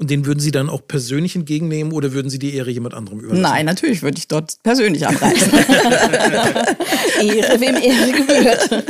Und 0.03 0.11
den 0.11 0.27
würden 0.27 0.41
Sie 0.41 0.51
dann 0.51 0.69
auch 0.69 0.85
persönlich 0.89 1.37
entgegennehmen 1.37 1.93
oder 1.93 2.13
würden 2.13 2.29
Sie 2.29 2.41
die 2.41 2.57
Ehre 2.57 2.73
jemand 2.73 2.93
anderem 2.93 3.21
überlassen? 3.21 3.41
Nein, 3.41 3.67
natürlich 3.67 4.03
würde 4.03 4.19
ich 4.19 4.27
dort 4.27 4.57
persönlich 4.65 5.07
anreißen. 5.07 5.53
Ehre, 7.21 7.61
wem 7.61 7.77
Ehre 7.77 8.11
gebührt. 8.11 8.85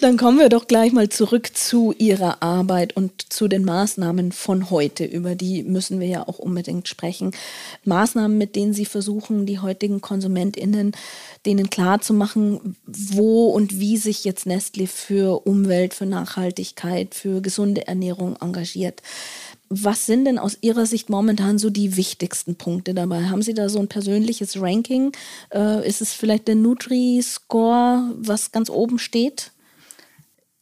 Dann 0.00 0.16
kommen 0.16 0.38
wir 0.38 0.48
doch 0.48 0.66
gleich 0.66 0.92
mal 0.92 1.08
zurück 1.08 1.56
zu 1.56 1.94
Ihrer 1.96 2.42
Arbeit 2.42 2.96
und 2.96 3.32
zu 3.32 3.48
den 3.48 3.64
Maßnahmen 3.64 4.32
von 4.32 4.70
heute. 4.70 5.04
Über 5.04 5.34
die 5.34 5.62
müssen 5.62 6.00
wir 6.00 6.06
ja 6.06 6.28
auch 6.28 6.38
unbedingt 6.38 6.88
sprechen. 6.88 7.32
Maßnahmen, 7.84 8.36
mit 8.36 8.56
denen 8.56 8.74
Sie 8.74 8.84
versuchen, 8.84 9.46
die 9.46 9.60
heutigen 9.60 10.00
KonsumentInnen 10.00 10.92
denen 11.46 11.68
klarzumachen, 11.68 12.76
wo 12.86 13.48
und 13.50 13.78
wie 13.78 13.96
sich 13.96 14.24
jetzt 14.24 14.46
Nestle 14.46 14.86
für 14.86 15.46
Umwelt, 15.46 15.94
für 15.94 16.06
Nachhaltigkeit, 16.06 17.14
für 17.14 17.42
gesunde 17.42 17.86
Ernährung 17.86 18.36
engagiert. 18.40 19.02
Was 19.76 20.06
sind 20.06 20.24
denn 20.24 20.38
aus 20.38 20.58
Ihrer 20.60 20.86
Sicht 20.86 21.10
momentan 21.10 21.58
so 21.58 21.68
die 21.68 21.96
wichtigsten 21.96 22.54
Punkte 22.54 22.94
dabei? 22.94 23.24
Haben 23.24 23.42
Sie 23.42 23.54
da 23.54 23.68
so 23.68 23.80
ein 23.80 23.88
persönliches 23.88 24.60
Ranking? 24.60 25.10
Äh, 25.52 25.86
ist 25.86 26.00
es 26.00 26.12
vielleicht 26.12 26.46
der 26.46 26.54
Nutri-Score, 26.54 28.14
was 28.16 28.52
ganz 28.52 28.70
oben 28.70 29.00
steht? 29.00 29.50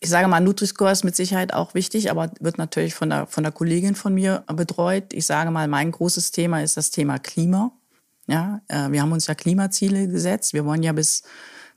Ich 0.00 0.08
sage 0.08 0.28
mal, 0.28 0.40
Nutri-Score 0.40 0.90
ist 0.90 1.04
mit 1.04 1.14
Sicherheit 1.14 1.52
auch 1.52 1.74
wichtig, 1.74 2.10
aber 2.10 2.32
wird 2.40 2.56
natürlich 2.56 2.94
von 2.94 3.10
der, 3.10 3.26
von 3.26 3.42
der 3.44 3.52
Kollegin 3.52 3.94
von 3.94 4.14
mir 4.14 4.44
betreut. 4.46 5.12
Ich 5.12 5.26
sage 5.26 5.50
mal, 5.50 5.68
mein 5.68 5.92
großes 5.92 6.30
Thema 6.30 6.62
ist 6.62 6.78
das 6.78 6.90
Thema 6.90 7.18
Klima. 7.18 7.70
Ja, 8.28 8.62
äh, 8.68 8.90
wir 8.90 9.02
haben 9.02 9.12
uns 9.12 9.26
ja 9.26 9.34
Klimaziele 9.34 10.08
gesetzt. 10.08 10.54
Wir 10.54 10.64
wollen 10.64 10.82
ja 10.82 10.92
bis 10.92 11.22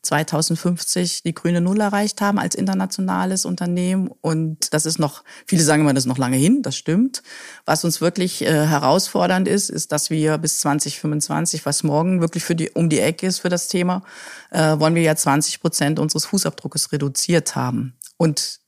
2050 0.05 1.23
die 1.23 1.33
grüne 1.33 1.61
Null 1.61 1.81
erreicht 1.81 2.21
haben 2.21 2.39
als 2.39 2.55
internationales 2.55 3.45
Unternehmen. 3.45 4.09
Und 4.21 4.73
das 4.73 4.85
ist 4.85 4.99
noch, 4.99 5.23
viele 5.45 5.63
sagen 5.63 5.81
immer, 5.81 5.93
das 5.93 6.03
ist 6.03 6.07
noch 6.07 6.17
lange 6.17 6.37
hin, 6.37 6.61
das 6.61 6.77
stimmt. 6.77 7.23
Was 7.65 7.83
uns 7.83 8.01
wirklich 8.01 8.41
äh, 8.43 8.67
herausfordernd 8.67 9.47
ist, 9.47 9.69
ist, 9.69 9.91
dass 9.91 10.09
wir 10.09 10.37
bis 10.37 10.59
2025, 10.61 11.65
was 11.65 11.83
morgen 11.83 12.21
wirklich 12.21 12.43
für 12.43 12.55
die, 12.55 12.69
um 12.71 12.89
die 12.89 12.99
Ecke 12.99 13.27
ist 13.27 13.39
für 13.39 13.49
das 13.49 13.67
Thema, 13.67 14.03
äh, 14.51 14.79
wollen 14.79 14.95
wir 14.95 15.01
ja 15.01 15.15
20 15.15 15.61
Prozent 15.61 15.99
unseres 15.99 16.25
Fußabdruckes 16.25 16.91
reduziert 16.91 17.55
haben. 17.55 17.97
Und 18.17 18.59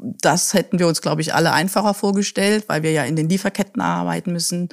das 0.00 0.54
hätten 0.54 0.78
wir 0.78 0.88
uns, 0.88 1.00
glaube 1.00 1.20
ich, 1.20 1.34
alle 1.34 1.52
einfacher 1.52 1.94
vorgestellt, 1.94 2.64
weil 2.68 2.82
wir 2.82 2.92
ja 2.92 3.04
in 3.04 3.16
den 3.16 3.28
Lieferketten 3.28 3.80
arbeiten 3.80 4.32
müssen. 4.32 4.68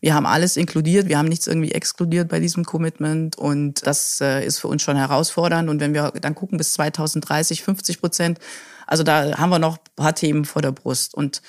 Wir 0.00 0.14
haben 0.14 0.26
alles 0.26 0.56
inkludiert, 0.56 1.08
wir 1.08 1.18
haben 1.18 1.28
nichts 1.28 1.46
irgendwie 1.46 1.72
exkludiert 1.72 2.28
bei 2.28 2.40
diesem 2.40 2.64
Commitment 2.64 3.36
und 3.36 3.86
das 3.86 4.20
äh, 4.20 4.44
ist 4.44 4.58
für 4.58 4.68
uns 4.68 4.82
schon 4.82 4.96
herausfordernd. 4.96 5.68
Und 5.68 5.80
wenn 5.80 5.94
wir 5.94 6.12
dann 6.20 6.34
gucken 6.34 6.58
bis 6.58 6.72
2030 6.74 7.62
50 7.62 8.00
Prozent, 8.00 8.38
also 8.86 9.02
da 9.02 9.38
haben 9.38 9.50
wir 9.50 9.58
noch 9.58 9.76
ein 9.76 9.96
paar 9.96 10.14
Themen 10.14 10.44
vor 10.44 10.62
der 10.62 10.72
Brust. 10.72 11.14
Und 11.14 11.42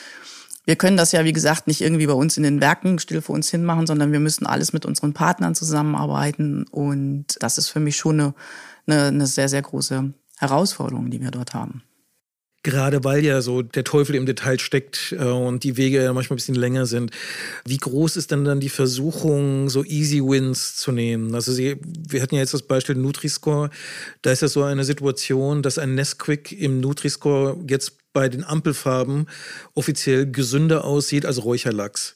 wir 0.66 0.76
können 0.76 0.98
das 0.98 1.12
ja, 1.12 1.26
wie 1.26 1.34
gesagt, 1.34 1.68
nicht 1.68 1.82
irgendwie 1.82 2.08
bei 2.08 2.14
uns 2.14 2.38
in 2.38 2.44
den 2.44 2.62
Werken 2.62 3.00
still 3.00 3.22
vor 3.22 3.36
uns 3.36 3.50
hin 3.50 3.64
machen, 3.64 3.88
sondern 3.88 4.12
wir 4.12 4.20
müssen 4.20 4.46
alles 4.46 4.74
mit 4.74 4.86
unseren 4.86 5.14
Partnern 5.14 5.56
zusammenarbeiten. 5.56 6.66
Und 6.70 7.38
das 7.40 7.58
ist 7.58 7.70
für 7.70 7.80
mich 7.80 7.98
schon 7.98 8.20
eine, 8.20 8.34
eine, 8.86 9.06
eine 9.06 9.28
sehr, 9.28 9.50
sehr 9.50 9.62
große 9.62 10.14
Herausforderung, 10.38 11.10
die 11.10 11.22
wir 11.22 11.32
dort 11.32 11.54
haben. 11.54 11.84
Gerade 12.62 13.06
weil 13.06 13.24
ja 13.24 13.42
so 13.42 13.62
der 13.62 13.86
Teufel 13.86 14.16
im 14.16 14.26
Detail 14.26 14.60
steckt 14.60 15.16
äh, 15.18 15.24
und 15.24 15.64
die 15.64 15.78
Wege 15.78 16.04
ja 16.04 16.12
manchmal 16.12 16.36
ein 16.36 16.38
bisschen 16.38 16.56
länger 16.56 16.86
sind. 16.86 17.12
Wie 17.66 17.78
groß 17.78 18.18
ist 18.18 18.32
denn 18.32 18.44
dann 18.44 18.60
die 18.60 18.70
Versuchung, 18.70 19.70
so 19.70 19.86
Easy 19.86 20.20
Wins 20.22 20.76
zu 20.76 20.92
nehmen? 20.92 21.34
Also 21.36 21.54
Sie, 21.54 21.78
wir 21.86 22.22
hatten 22.22 22.36
ja 22.36 22.42
jetzt 22.42 22.54
das 22.54 22.64
Beispiel 22.64 22.96
Nutri-Score. 22.96 23.70
Da 24.22 24.32
ist 24.32 24.42
ja 24.42 24.50
so 24.50 24.64
eine 24.64 24.84
Situation, 24.84 25.62
dass 25.62 25.78
ein 25.78 25.96
Nesquik 25.96 26.52
im 26.52 26.82
Nutri-Score 26.82 27.58
jetzt 27.70 27.98
bei 28.12 28.28
den 28.28 28.44
Ampelfarben 28.44 29.28
offiziell 29.76 30.30
gesünder 30.30 30.84
aussieht 30.84 31.26
als 31.26 31.44
Räucherlachs 31.44 32.16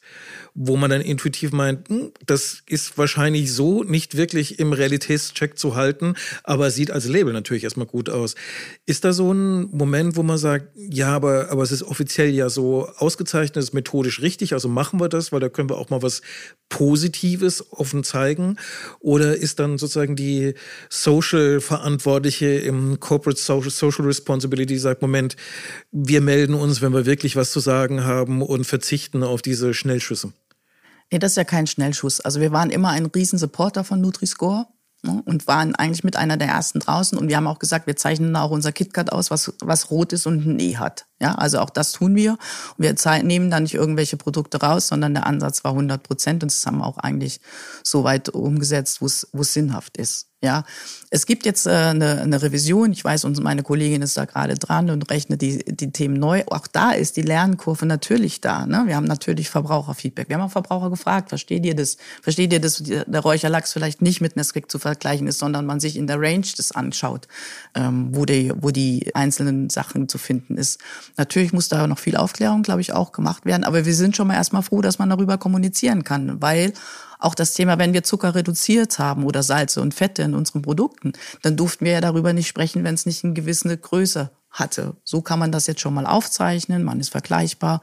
wo 0.55 0.77
man 0.77 0.91
dann 0.91 1.01
intuitiv 1.01 1.51
meint, 1.51 1.89
hm, 1.89 2.11
das 2.25 2.61
ist 2.67 2.97
wahrscheinlich 2.97 3.53
so 3.53 3.83
nicht 3.83 4.17
wirklich 4.17 4.59
im 4.59 4.71
Realitätscheck 4.73 5.57
zu 5.57 5.75
halten, 5.75 6.15
aber 6.43 6.69
sieht 6.69 6.91
als 6.91 7.07
Label 7.07 7.33
natürlich 7.33 7.63
erstmal 7.63 7.87
gut 7.87 8.09
aus. 8.09 8.35
Ist 8.85 9.03
da 9.03 9.13
so 9.13 9.33
ein 9.33 9.69
Moment, 9.71 10.15
wo 10.15 10.23
man 10.23 10.37
sagt, 10.37 10.67
ja, 10.75 11.09
aber, 11.09 11.49
aber 11.49 11.63
es 11.63 11.71
ist 11.71 11.83
offiziell 11.83 12.29
ja 12.29 12.49
so 12.49 12.87
ausgezeichnet, 12.97 13.57
es 13.57 13.69
ist 13.69 13.73
methodisch 13.73 14.21
richtig, 14.21 14.53
also 14.53 14.67
machen 14.67 14.99
wir 14.99 15.09
das, 15.09 15.31
weil 15.31 15.39
da 15.39 15.49
können 15.49 15.69
wir 15.69 15.77
auch 15.77 15.89
mal 15.89 16.03
was 16.03 16.21
Positives 16.69 17.71
offen 17.71 18.03
zeigen? 18.03 18.57
Oder 18.99 19.35
ist 19.35 19.59
dann 19.59 19.77
sozusagen 19.77 20.15
die 20.15 20.53
Social-Verantwortliche 20.89 22.47
im 22.47 22.99
Corporate 22.99 23.39
Social, 23.39 23.71
Social 23.71 24.05
Responsibility, 24.05 24.77
sagt, 24.77 25.01
Moment, 25.01 25.35
wir 25.91 26.21
melden 26.21 26.53
uns, 26.53 26.81
wenn 26.81 26.93
wir 26.93 27.05
wirklich 27.05 27.35
was 27.35 27.51
zu 27.51 27.59
sagen 27.59 28.03
haben 28.05 28.41
und 28.41 28.65
verzichten 28.65 29.23
auf 29.23 29.41
diese 29.41 29.73
Schnellschüsse? 29.73 30.33
Nee, 31.13 31.19
das 31.19 31.34
ist 31.34 31.38
ja 31.38 31.43
kein 31.43 31.67
Schnellschuss. 31.67 32.21
Also 32.21 32.41
wir 32.41 32.52
waren 32.52 32.71
immer 32.71 32.89
ein 32.89 33.06
Riesensupporter 33.06 33.84
von 33.84 34.02
Nutri-Score 34.02 34.65
ne, 35.04 35.21
und 35.28 35.45
waren 35.45 35.76
eigentlich 35.76 36.04
mit 36.04 36.15
einer 36.15 36.38
der 36.38 36.47
ersten 36.47 36.80
draußen. 36.80 37.19
Und 37.19 37.28
wir 37.28 37.38
haben 37.38 37.45
auch 37.45 37.60
gesagt, 37.60 37.86
wir 37.86 37.95
zeichnen 37.95 38.36
auch 38.36 38.49
unser 38.49 38.71
KitKat 38.71 39.12
aus, 39.12 39.30
was, 39.30 39.54
was 39.62 39.91
rot 39.91 40.12
ist 40.12 40.26
und 40.26 40.43
ein 40.43 40.60
E 40.60 40.78
hat. 40.78 41.06
Ja, 41.21 41.36
also 41.36 41.60
auch 41.60 41.69
das 41.69 41.91
tun 41.91 42.15
wir. 42.15 42.39
Wir 42.80 42.95
nehmen 43.21 43.52
da 43.52 43.60
nicht 43.60 43.76
irgendwelche 43.76 44.17
Produkte 44.17 44.60
raus, 44.60 44.88
sondern 44.88 45.13
der 45.13 45.28
Ansatz 45.28 45.63
war 45.63 45.73
100 45.73 46.02
Prozent. 46.02 46.41
Und 46.41 46.52
das 46.52 46.65
haben 46.65 46.80
wir 46.80 46.88
auch 46.88 46.97
eigentlich 46.97 47.41
so 47.84 48.04
weit 48.04 48.30
umgesetzt, 48.30 48.99
wo 48.99 49.06
es 49.06 49.54
sinnhaft 49.54 49.97
ist. 49.97 50.33
Ja, 50.43 50.65
es 51.10 51.25
gibt 51.25 51.45
jetzt 51.45 51.67
äh, 51.67 51.69
eine, 51.69 52.19
eine 52.19 52.41
Revision. 52.41 52.91
Ich 52.91 53.01
weiß, 53.01 53.23
und 53.23 53.41
meine 53.41 53.63
Kollegin 53.63 54.01
ist 54.01 54.17
da 54.17 54.25
gerade 54.25 54.56
dran 54.56 54.89
und 54.89 55.10
rechnet 55.10 55.41
die, 55.41 55.63
die 55.63 55.91
Themen 55.91 56.15
neu. 56.15 56.43
Auch 56.47 56.67
da 56.67 56.91
ist 56.91 57.15
die 57.15 57.21
Lernkurve 57.21 57.86
natürlich 57.86 58.41
da. 58.41 58.65
Ne? 58.65 58.84
Wir 58.88 58.97
haben 58.97 59.06
natürlich 59.06 59.49
Verbraucherfeedback. 59.49 60.27
Wir 60.27 60.36
haben 60.36 60.43
auch 60.43 60.51
Verbraucher 60.51 60.89
gefragt, 60.89 61.29
versteht 61.29 61.65
ihr 61.65 61.77
das? 61.77 61.95
Versteht 62.21 62.51
ihr, 62.51 62.60
dass 62.60 62.84
der 62.84 63.19
Räucherlachs 63.21 63.71
vielleicht 63.71 64.01
nicht 64.01 64.19
mit 64.19 64.36
Nesquik 64.36 64.69
zu 64.69 64.79
vergleichen 64.79 65.27
ist, 65.27 65.39
sondern 65.39 65.65
man 65.65 65.79
sich 65.79 65.95
in 65.95 66.08
der 66.08 66.19
Range 66.19 66.45
das 66.58 66.73
anschaut, 66.73 67.29
ähm, 67.73 68.10
wo, 68.12 68.25
die, 68.25 68.51
wo 68.53 68.71
die 68.71 69.15
einzelnen 69.15 69.69
Sachen 69.69 70.10
zu 70.10 70.17
finden 70.17 70.58
ist. 70.58 70.82
Natürlich 71.15 71.53
muss 71.53 71.69
da 71.69 71.88
noch 71.88 71.99
viel 71.99 72.17
Aufklärung, 72.17 72.63
glaube 72.63 72.82
ich, 72.82 72.91
auch 72.91 73.13
gemacht 73.13 73.45
werden. 73.45 73.63
Aber 73.63 73.86
wir 73.86 73.95
sind 73.95 74.17
schon 74.17 74.27
mal 74.27 74.36
erstmal 74.36 74.62
froh, 74.62 74.82
dass 74.82 74.99
man 74.99 75.10
darüber 75.10 75.38
kommunizieren 75.38 76.03
kann, 76.03 76.41
weil 76.41 76.73
auch 77.23 77.36
das 77.36 77.53
Thema, 77.53 77.77
wenn 77.79 77.93
wir 77.93 78.03
Zucker 78.03 78.36
reduziert 78.36 78.99
haben 78.99 79.23
oder 79.23 79.43
Salze 79.43 79.81
und 79.81 79.93
Fette 79.93 80.23
in 80.23 80.33
unseren 80.33 80.62
Produkten, 80.62 81.13
dann 81.41 81.55
durften 81.55 81.86
wir 81.86 81.93
ja 81.93 82.01
darüber 82.01 82.33
nicht 82.33 82.47
sprechen, 82.47 82.83
wenn 82.83 82.95
es 82.95 83.05
nicht 83.05 83.23
eine 83.23 83.33
gewisse 83.33 83.77
Größe 83.77 84.29
hatte. 84.51 84.97
So 85.03 85.21
kann 85.21 85.39
man 85.39 85.51
das 85.51 85.67
jetzt 85.67 85.81
schon 85.81 85.93
mal 85.93 86.05
aufzeichnen, 86.05 86.83
man 86.83 86.99
ist 86.99 87.09
vergleichbar. 87.09 87.81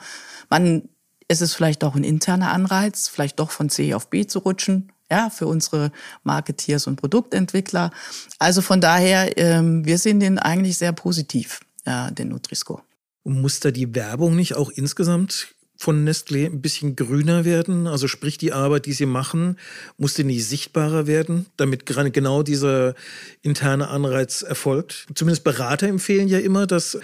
Man, 0.50 0.88
es 1.26 1.40
ist 1.40 1.55
vielleicht 1.55 1.85
auch 1.85 1.94
ein 1.94 2.05
interner 2.05 2.53
Anreiz, 2.53 3.09
vielleicht 3.09 3.40
doch 3.40 3.50
von 3.50 3.70
C 3.70 3.94
auf 3.94 4.11
B 4.11 4.26
zu 4.26 4.40
rutschen, 4.40 4.92
ja, 5.11 5.31
für 5.31 5.46
unsere 5.46 5.90
Marketeers 6.22 6.87
und 6.87 6.96
Produktentwickler. 6.96 7.90
Also 8.38 8.61
von 8.62 8.81
daher, 8.81 9.38
ähm, 9.38 9.85
wir 9.85 9.98
sehen 9.98 10.20
den 10.20 10.38
eigentlich 10.38 10.76
sehr 10.76 10.92
positiv, 10.92 11.61
äh, 11.85 12.12
den 12.12 12.29
Nutri-Score. 12.29 12.83
Muss 13.24 13.61
da 13.61 13.70
die 13.70 13.94
Werbung 13.94 14.37
nicht 14.37 14.55
auch 14.55 14.70
insgesamt 14.70 15.48
von 15.81 16.07
Nestlé 16.07 16.45
ein 16.45 16.61
bisschen 16.61 16.95
grüner 16.95 17.47
werden? 17.47 17.87
Also 17.87 18.07
sprich, 18.07 18.37
die 18.37 18.53
Arbeit, 18.53 18.85
die 18.85 18.93
sie 18.93 19.07
machen, 19.07 19.57
muss 19.97 20.12
die 20.12 20.25
nicht 20.25 20.47
sichtbarer 20.47 21.07
werden, 21.07 21.47
damit 21.57 21.87
genau 21.87 22.43
dieser 22.43 22.95
interne 23.40 23.88
Anreiz 23.88 24.43
erfolgt? 24.43 25.07
Zumindest 25.14 25.43
Berater 25.43 25.88
empfehlen 25.88 26.29
ja 26.29 26.38
immer, 26.38 26.66
dass 26.66 26.99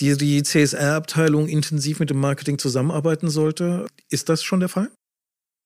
die, 0.00 0.16
die 0.16 0.42
CSR-Abteilung 0.42 1.48
intensiv 1.48 2.00
mit 2.00 2.08
dem 2.08 2.18
Marketing 2.18 2.58
zusammenarbeiten 2.58 3.28
sollte. 3.28 3.86
Ist 4.08 4.30
das 4.30 4.42
schon 4.42 4.60
der 4.60 4.70
Fall? 4.70 4.90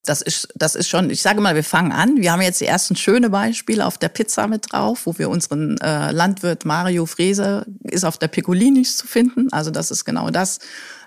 Das 0.05 0.23
ist, 0.23 0.49
das 0.55 0.75
ist 0.75 0.89
schon, 0.89 1.11
ich 1.11 1.21
sage 1.21 1.41
mal, 1.41 1.55
wir 1.55 1.65
fangen 1.65 1.93
an. 1.93 2.17
Wir 2.17 2.33
haben 2.33 2.41
jetzt 2.41 2.61
die 2.61 2.67
ersten 2.67 2.97
schöne 2.97 3.29
Beispiele 3.29 3.85
auf 3.85 3.99
der 3.99 4.09
Pizza 4.09 4.47
mit 4.47 4.73
drauf, 4.73 5.05
wo 5.05 5.19
wir 5.19 5.29
unseren 5.29 5.77
äh, 5.79 6.13
Landwirt 6.13 6.65
Mario 6.65 7.05
Frese 7.05 7.67
ist 7.83 8.05
auf 8.05 8.17
der 8.17 8.29
Piccolinis 8.29 8.97
zu 8.97 9.07
finden. 9.07 9.53
Also 9.53 9.71
das 9.71 9.91
ist 9.91 10.05
genau 10.05 10.31
das. 10.31 10.61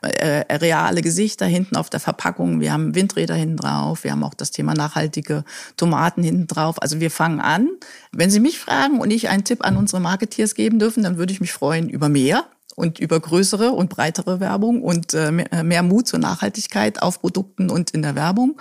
Äh, 0.03 0.55
reale 0.55 1.01
Gesichter 1.01 1.45
hinten 1.45 1.75
auf 1.75 1.89
der 1.89 1.99
Verpackung. 1.99 2.59
Wir 2.59 2.73
haben 2.73 2.93
Windräder 2.95 3.35
hinten 3.35 3.57
drauf. 3.57 4.03
Wir 4.03 4.11
haben 4.11 4.23
auch 4.23 4.33
das 4.33 4.51
Thema 4.51 4.73
nachhaltige 4.73 5.45
Tomaten 5.77 6.23
hinten 6.23 6.47
drauf. 6.47 6.81
Also 6.81 6.99
wir 6.99 7.11
fangen 7.11 7.39
an. 7.39 7.69
Wenn 8.11 8.29
Sie 8.29 8.39
mich 8.39 8.59
fragen 8.59 8.99
und 8.99 9.11
ich 9.11 9.29
einen 9.29 9.43
Tipp 9.43 9.63
an 9.63 9.77
unsere 9.77 10.01
Marketeers 10.01 10.55
geben 10.55 10.79
dürfen, 10.79 11.03
dann 11.03 11.17
würde 11.17 11.33
ich 11.33 11.41
mich 11.41 11.53
freuen 11.53 11.89
über 11.89 12.09
mehr 12.09 12.45
und 12.81 12.99
über 12.99 13.19
größere 13.19 13.71
und 13.71 13.89
breitere 13.89 14.39
Werbung 14.39 14.81
und 14.81 15.13
äh, 15.13 15.29
äh, 15.29 15.63
mehr 15.63 15.83
Mut 15.83 16.07
zur 16.07 16.17
Nachhaltigkeit 16.17 17.01
auf 17.01 17.21
Produkten 17.21 17.69
und 17.69 17.91
in 17.91 18.01
der 18.01 18.15
Werbung. 18.15 18.59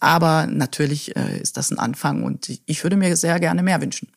Aber 0.00 0.48
natürlich 0.48 1.14
äh, 1.14 1.40
ist 1.40 1.56
das 1.56 1.70
ein 1.70 1.78
Anfang 1.78 2.24
und 2.24 2.60
ich 2.66 2.82
würde 2.82 2.96
mir 2.96 3.16
sehr 3.16 3.38
gerne 3.38 3.62
mehr 3.62 3.80
wünschen. 3.80 4.08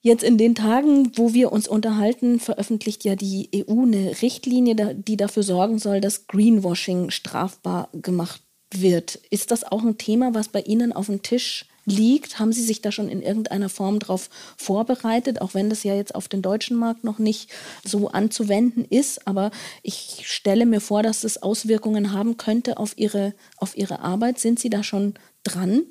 Jetzt 0.00 0.24
in 0.24 0.36
den 0.36 0.56
Tagen, 0.56 1.12
wo 1.14 1.32
wir 1.32 1.52
uns 1.52 1.68
unterhalten, 1.68 2.40
veröffentlicht 2.40 3.04
ja 3.04 3.14
die 3.14 3.48
EU 3.54 3.82
eine 3.82 4.20
Richtlinie, 4.20 4.96
die 4.96 5.16
dafür 5.16 5.44
sorgen 5.44 5.78
soll, 5.78 6.00
dass 6.00 6.26
Greenwashing 6.26 7.10
strafbar 7.10 7.88
gemacht 7.92 8.42
wird. 8.74 9.20
Ist 9.30 9.52
das 9.52 9.62
auch 9.62 9.84
ein 9.84 9.98
Thema, 9.98 10.34
was 10.34 10.48
bei 10.48 10.62
Ihnen 10.62 10.92
auf 10.92 11.06
dem 11.06 11.22
Tisch 11.22 11.66
liegt? 11.84 12.38
Haben 12.38 12.52
Sie 12.52 12.62
sich 12.62 12.80
da 12.80 12.92
schon 12.92 13.08
in 13.08 13.22
irgendeiner 13.22 13.68
Form 13.68 13.98
darauf 13.98 14.30
vorbereitet, 14.56 15.40
auch 15.40 15.54
wenn 15.54 15.70
das 15.70 15.82
ja 15.82 15.94
jetzt 15.94 16.14
auf 16.14 16.28
den 16.28 16.42
deutschen 16.42 16.76
Markt 16.76 17.04
noch 17.04 17.18
nicht 17.18 17.50
so 17.84 18.08
anzuwenden 18.08 18.84
ist? 18.84 19.26
Aber 19.26 19.50
ich 19.82 20.22
stelle 20.24 20.66
mir 20.66 20.80
vor, 20.80 21.02
dass 21.02 21.20
das 21.20 21.42
Auswirkungen 21.42 22.12
haben 22.12 22.36
könnte 22.36 22.78
auf 22.78 22.96
Ihre, 22.96 23.34
auf 23.56 23.76
Ihre 23.76 24.00
Arbeit. 24.00 24.38
Sind 24.38 24.58
Sie 24.58 24.70
da 24.70 24.82
schon 24.82 25.14
dran? 25.44 25.82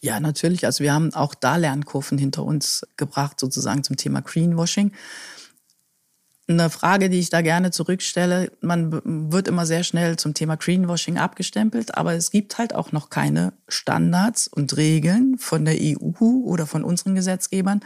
Ja, 0.00 0.20
natürlich. 0.20 0.66
Also 0.66 0.84
wir 0.84 0.92
haben 0.92 1.14
auch 1.14 1.34
da 1.34 1.56
Lernkurven 1.56 2.18
hinter 2.18 2.44
uns 2.44 2.86
gebracht, 2.98 3.40
sozusagen 3.40 3.82
zum 3.84 3.96
Thema 3.96 4.20
Greenwashing 4.20 4.92
eine 6.46 6.68
Frage, 6.68 7.08
die 7.08 7.20
ich 7.20 7.30
da 7.30 7.40
gerne 7.40 7.70
zurückstelle. 7.70 8.52
Man 8.60 9.30
wird 9.32 9.48
immer 9.48 9.64
sehr 9.64 9.82
schnell 9.82 10.16
zum 10.16 10.34
Thema 10.34 10.56
Greenwashing 10.56 11.16
abgestempelt, 11.16 11.96
aber 11.96 12.12
es 12.12 12.30
gibt 12.30 12.58
halt 12.58 12.74
auch 12.74 12.92
noch 12.92 13.08
keine 13.08 13.54
Standards 13.66 14.48
und 14.48 14.76
Regeln 14.76 15.38
von 15.38 15.64
der 15.64 15.76
EU 15.80 16.44
oder 16.44 16.66
von 16.66 16.84
unseren 16.84 17.14
Gesetzgebern. 17.14 17.80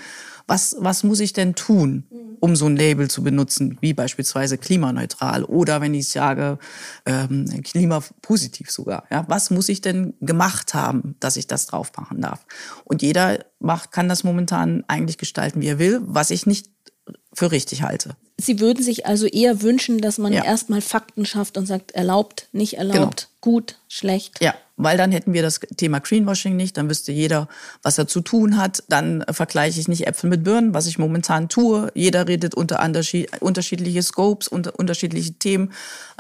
Was, 0.49 0.75
was 0.81 1.05
muss 1.05 1.21
ich 1.21 1.33
denn 1.33 1.55
tun, 1.55 2.05
um 2.40 2.57
so 2.57 2.66
ein 2.66 2.77
Label 2.77 3.09
zu 3.09 3.23
benutzen, 3.23 3.79
wie 3.81 3.94
beispielsweise 3.94 4.59
klimaneutral 4.59 5.44
oder 5.44 5.81
wenn 5.81 5.94
ich 5.94 6.09
sage 6.09 6.59
ähm, 7.07 7.47
klimapositiv 7.62 8.73
sogar? 8.73 9.05
Ja, 9.11 9.25
was 9.29 9.51
muss 9.51 9.68
ich 9.68 9.83
denn 9.83 10.14
gemacht 10.21 10.75
haben, 10.75 11.14
dass 11.21 11.37
ich 11.37 11.47
das 11.47 11.66
drauf 11.66 11.92
machen 11.97 12.23
darf? 12.23 12.44
Und 12.85 13.03
jeder 13.03 13.44
macht, 13.61 13.92
kann 13.92 14.09
das 14.09 14.25
momentan 14.25 14.85
eigentlich 14.88 15.18
gestalten, 15.18 15.61
wie 15.61 15.68
er 15.68 15.79
will, 15.79 16.01
was 16.03 16.31
ich 16.31 16.47
nicht 16.47 16.71
für 17.33 17.53
richtig 17.53 17.83
halte. 17.83 18.16
Sie 18.37 18.61
würden 18.61 18.83
sich 18.83 19.07
also 19.07 19.27
eher 19.27 19.62
wünschen, 19.62 19.99
dass 19.99 20.18
man 20.18 20.33
ja. 20.33 20.44
erstmal 20.44 20.81
Fakten 20.81 21.27
schafft 21.27 21.57
und 21.57 21.66
sagt, 21.66 21.92
erlaubt, 21.92 22.49
nicht 22.53 22.79
erlaubt, 22.79 23.29
genau. 23.29 23.53
gut, 23.53 23.77
schlecht. 23.88 24.40
Ja, 24.40 24.55
weil 24.77 24.97
dann 24.97 25.11
hätten 25.11 25.33
wir 25.33 25.42
das 25.42 25.59
Thema 25.77 25.99
Greenwashing 25.99 26.55
nicht, 26.57 26.77
dann 26.77 26.88
wüsste 26.88 27.11
jeder, 27.11 27.49
was 27.83 27.99
er 27.99 28.07
zu 28.07 28.21
tun 28.21 28.57
hat. 28.57 28.85
Dann 28.88 29.25
vergleiche 29.29 29.81
ich 29.81 29.88
nicht 29.88 30.07
Äpfel 30.07 30.31
mit 30.31 30.44
Birnen, 30.44 30.73
was 30.73 30.87
ich 30.87 30.99
momentan 30.99 31.49
tue. 31.49 31.90
Jeder 31.94 32.29
redet 32.29 32.55
unter 32.55 32.81
unterschiedliche 33.40 34.03
Scopes, 34.03 34.47
unter 34.47 34.79
unterschiedliche 34.79 35.33
Themen. 35.35 35.73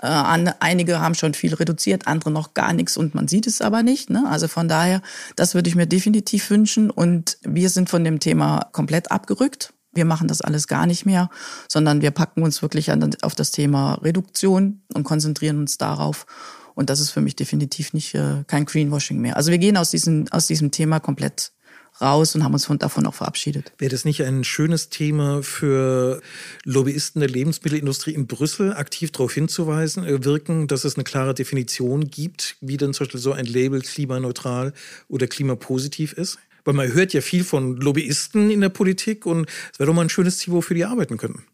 Äh, 0.02 0.08
einige 0.58 1.00
haben 1.00 1.14
schon 1.14 1.34
viel 1.34 1.54
reduziert, 1.54 2.08
andere 2.08 2.32
noch 2.32 2.54
gar 2.54 2.72
nichts 2.72 2.96
und 2.96 3.14
man 3.14 3.28
sieht 3.28 3.46
es 3.46 3.60
aber 3.60 3.84
nicht. 3.84 4.10
Ne? 4.10 4.24
Also 4.28 4.48
von 4.48 4.66
daher, 4.66 5.02
das 5.36 5.54
würde 5.54 5.68
ich 5.68 5.76
mir 5.76 5.86
definitiv 5.86 6.50
wünschen. 6.50 6.90
Und 6.90 7.38
wir 7.42 7.70
sind 7.70 7.88
von 7.88 8.02
dem 8.02 8.18
Thema 8.18 8.68
komplett 8.72 9.12
abgerückt 9.12 9.72
wir 9.98 10.06
machen 10.06 10.28
das 10.28 10.40
alles 10.40 10.66
gar 10.66 10.86
nicht 10.86 11.04
mehr, 11.04 11.28
sondern 11.68 12.00
wir 12.00 12.12
packen 12.12 12.42
uns 12.42 12.62
wirklich 12.62 12.90
an, 12.90 13.14
auf 13.20 13.34
das 13.34 13.50
Thema 13.50 13.94
Reduktion 13.94 14.80
und 14.94 15.04
konzentrieren 15.04 15.58
uns 15.58 15.76
darauf. 15.76 16.24
Und 16.74 16.88
das 16.88 17.00
ist 17.00 17.10
für 17.10 17.20
mich 17.20 17.34
definitiv 17.34 17.92
nicht 17.92 18.14
äh, 18.14 18.44
kein 18.46 18.64
Greenwashing 18.64 19.20
mehr. 19.20 19.36
Also 19.36 19.50
wir 19.50 19.58
gehen 19.58 19.76
aus 19.76 19.90
diesem, 19.90 20.26
aus 20.30 20.46
diesem 20.46 20.70
Thema 20.70 21.00
komplett 21.00 21.52
raus 22.00 22.34
und 22.34 22.44
haben 22.44 22.54
uns 22.54 22.64
von, 22.64 22.78
davon 22.78 23.06
auch 23.06 23.14
verabschiedet. 23.14 23.72
Wäre 23.78 23.90
das 23.90 24.04
nicht 24.04 24.22
ein 24.22 24.44
schönes 24.44 24.88
Thema 24.88 25.42
für 25.42 26.22
Lobbyisten 26.64 27.20
der 27.20 27.28
Lebensmittelindustrie 27.28 28.14
in 28.14 28.26
Brüssel, 28.26 28.72
aktiv 28.72 29.10
darauf 29.10 29.34
hinzuweisen, 29.34 30.04
äh, 30.04 30.24
wirken, 30.24 30.68
dass 30.68 30.84
es 30.84 30.94
eine 30.94 31.04
klare 31.04 31.34
Definition 31.34 32.08
gibt, 32.08 32.56
wie 32.60 32.76
denn 32.76 32.94
zum 32.94 33.06
Beispiel 33.06 33.20
so 33.20 33.32
ein 33.32 33.46
Label 33.46 33.80
klimaneutral 33.80 34.72
oder 35.08 35.26
klimapositiv 35.26 36.12
ist? 36.12 36.38
Weil 36.64 36.74
man 36.74 36.92
hört 36.92 37.12
ja 37.12 37.20
viel 37.20 37.44
von 37.44 37.76
Lobbyisten 37.76 38.50
in 38.50 38.60
der 38.60 38.68
Politik 38.68 39.26
und 39.26 39.48
es 39.72 39.78
wäre 39.78 39.88
doch 39.88 39.94
mal 39.94 40.02
ein 40.02 40.10
schönes 40.10 40.38
Ziel, 40.38 40.52
wofür 40.52 40.74
die 40.74 40.84
arbeiten 40.84 41.16
könnten. 41.16 41.44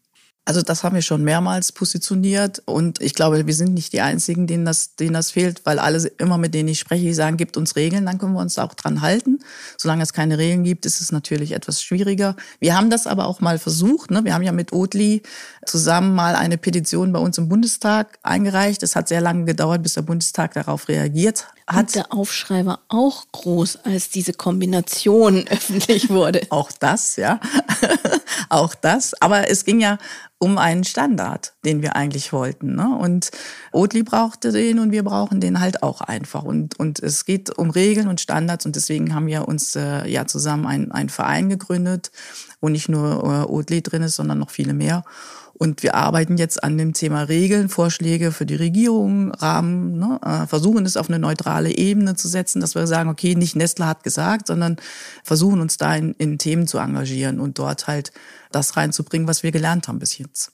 Also 0.47 0.61
das 0.61 0.83
haben 0.83 0.93
wir 0.93 1.01
schon 1.01 1.23
mehrmals 1.23 1.71
positioniert 1.71 2.61
und 2.65 3.01
ich 3.01 3.15
glaube, 3.15 3.47
wir 3.47 3.53
sind 3.55 3.73
nicht 3.73 3.93
die 3.93 4.01
Einzigen, 4.01 4.45
denen 4.45 4.63
das, 4.63 4.95
denen 4.95 5.13
das 5.13 5.31
fehlt, 5.31 5.65
weil 5.65 5.79
alle 5.79 6.05
immer 6.19 6.37
mit 6.37 6.53
denen 6.53 6.69
ich 6.69 6.77
spreche, 6.77 7.03
die 7.03 7.15
sagen, 7.15 7.35
gibt 7.35 7.57
uns 7.57 7.75
Regeln, 7.75 8.05
dann 8.05 8.19
können 8.19 8.33
wir 8.33 8.41
uns 8.41 8.59
auch 8.59 8.75
dran 8.75 9.01
halten. 9.01 9.39
Solange 9.75 10.03
es 10.03 10.13
keine 10.13 10.37
Regeln 10.37 10.63
gibt, 10.63 10.85
ist 10.85 11.01
es 11.01 11.11
natürlich 11.11 11.53
etwas 11.53 11.81
schwieriger. 11.81 12.35
Wir 12.59 12.77
haben 12.77 12.91
das 12.91 13.07
aber 13.07 13.25
auch 13.25 13.41
mal 13.41 13.57
versucht. 13.57 14.11
Ne? 14.11 14.23
Wir 14.23 14.35
haben 14.35 14.43
ja 14.43 14.51
mit 14.51 14.71
Oatly 14.71 15.23
zusammen 15.65 16.15
mal 16.15 16.35
eine 16.35 16.57
Petition 16.57 17.11
bei 17.11 17.19
uns 17.19 17.37
im 17.37 17.49
Bundestag 17.49 18.19
eingereicht. 18.23 18.83
Es 18.83 18.95
hat 18.95 19.07
sehr 19.07 19.21
lange 19.21 19.45
gedauert, 19.45 19.83
bis 19.83 19.93
der 19.93 20.01
Bundestag 20.01 20.53
darauf 20.53 20.87
reagiert 20.87 21.47
hat. 21.67 21.77
Und 21.77 21.95
der 21.95 22.13
Aufschrei 22.13 22.65
war 22.65 22.79
auch 22.87 23.25
groß, 23.31 23.79
als 23.83 24.09
diese 24.09 24.33
Kombination 24.33 25.47
öffentlich 25.49 26.09
wurde. 26.09 26.41
auch 26.49 26.71
das, 26.71 27.15
ja. 27.15 27.39
auch 28.49 28.75
das. 28.75 29.19
Aber 29.21 29.49
es 29.49 29.65
ging 29.65 29.79
ja 29.79 29.97
um 30.37 30.57
einen 30.57 30.83
Standard, 30.83 31.53
den 31.63 31.81
wir 31.81 31.95
eigentlich 31.95 32.33
wollten. 32.33 32.75
Ne? 32.75 32.95
Und 32.97 33.31
Oatly 33.71 34.03
brauchte 34.03 34.51
den 34.51 34.79
und 34.79 34.91
wir 34.91 35.03
brauchen 35.03 35.39
den 35.39 35.59
halt 35.59 35.81
auch 35.81 36.01
einfach. 36.01 36.43
Und, 36.43 36.77
und 36.79 36.99
es 36.99 37.25
geht 37.25 37.57
um 37.57 37.69
Regeln 37.69 38.07
und 38.07 38.21
Standards 38.21 38.65
und 38.65 38.75
deswegen 38.75 39.15
haben 39.15 39.27
wir 39.27 39.47
uns 39.47 39.75
äh, 39.75 40.07
ja 40.07 40.27
zusammen 40.27 40.91
einen 40.91 41.09
Verein 41.09 41.49
gegründet, 41.49 42.11
wo 42.61 42.69
nicht 42.69 42.89
nur 42.89 43.23
äh, 43.23 43.51
Oatly 43.51 43.81
drin 43.81 44.03
ist, 44.03 44.17
sondern 44.17 44.39
noch 44.39 44.49
viele 44.49 44.73
mehr. 44.73 45.03
Und 45.57 45.83
wir 45.83 45.95
arbeiten 45.95 46.37
jetzt 46.37 46.63
an 46.63 46.77
dem 46.77 46.93
Thema 46.93 47.23
Regeln, 47.23 47.69
Vorschläge 47.69 48.31
für 48.31 48.45
die 48.45 48.55
Regierung, 48.55 49.31
Rahmen, 49.31 49.97
ne, 49.97 50.19
äh, 50.23 50.47
versuchen 50.47 50.85
es 50.85 50.97
auf 50.97 51.07
eine 51.07 51.19
neutrale 51.19 51.75
Ebene 51.75 52.15
zu 52.15 52.27
setzen, 52.27 52.59
dass 52.59 52.75
wir 52.75 52.87
sagen, 52.87 53.09
okay, 53.09 53.35
nicht 53.35 53.55
Nestle 53.55 53.87
hat 53.87 54.03
gesagt, 54.03 54.47
sondern 54.47 54.75
versuchen 55.23 55.61
uns 55.61 55.77
da 55.77 55.95
in, 55.95 56.13
in 56.15 56.37
Themen 56.37 56.67
zu 56.67 56.77
engagieren 56.77 57.39
und 57.39 57.57
dort 57.57 57.87
halt 57.87 58.11
das 58.51 58.75
reinzubringen, 58.75 59.27
was 59.27 59.43
wir 59.43 59.51
gelernt 59.51 59.87
haben 59.87 59.99
bis 59.99 60.17
jetzt. 60.17 60.51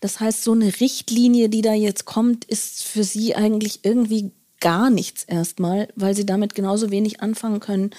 Das 0.00 0.18
heißt, 0.18 0.42
so 0.42 0.52
eine 0.52 0.80
Richtlinie, 0.80 1.48
die 1.48 1.62
da 1.62 1.72
jetzt 1.72 2.04
kommt, 2.04 2.44
ist 2.44 2.82
für 2.82 3.04
Sie 3.04 3.36
eigentlich 3.36 3.84
irgendwie 3.84 4.32
gar 4.60 4.90
nichts 4.90 5.22
erstmal, 5.24 5.88
weil 5.94 6.16
Sie 6.16 6.26
damit 6.26 6.56
genauso 6.56 6.90
wenig 6.90 7.22
anfangen 7.22 7.60
können 7.60 7.90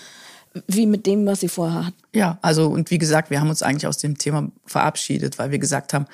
wie 0.68 0.86
mit 0.86 1.06
dem, 1.06 1.26
was 1.26 1.40
Sie 1.40 1.48
vorher 1.48 1.86
hatten. 1.86 1.98
Ja, 2.14 2.38
also 2.42 2.68
und 2.68 2.92
wie 2.92 2.98
gesagt, 2.98 3.30
wir 3.30 3.40
haben 3.40 3.50
uns 3.50 3.64
eigentlich 3.64 3.88
aus 3.88 3.98
dem 3.98 4.18
Thema 4.18 4.52
verabschiedet, 4.66 5.40
weil 5.40 5.52
wir 5.52 5.60
gesagt 5.60 5.94
haben, 5.94 6.08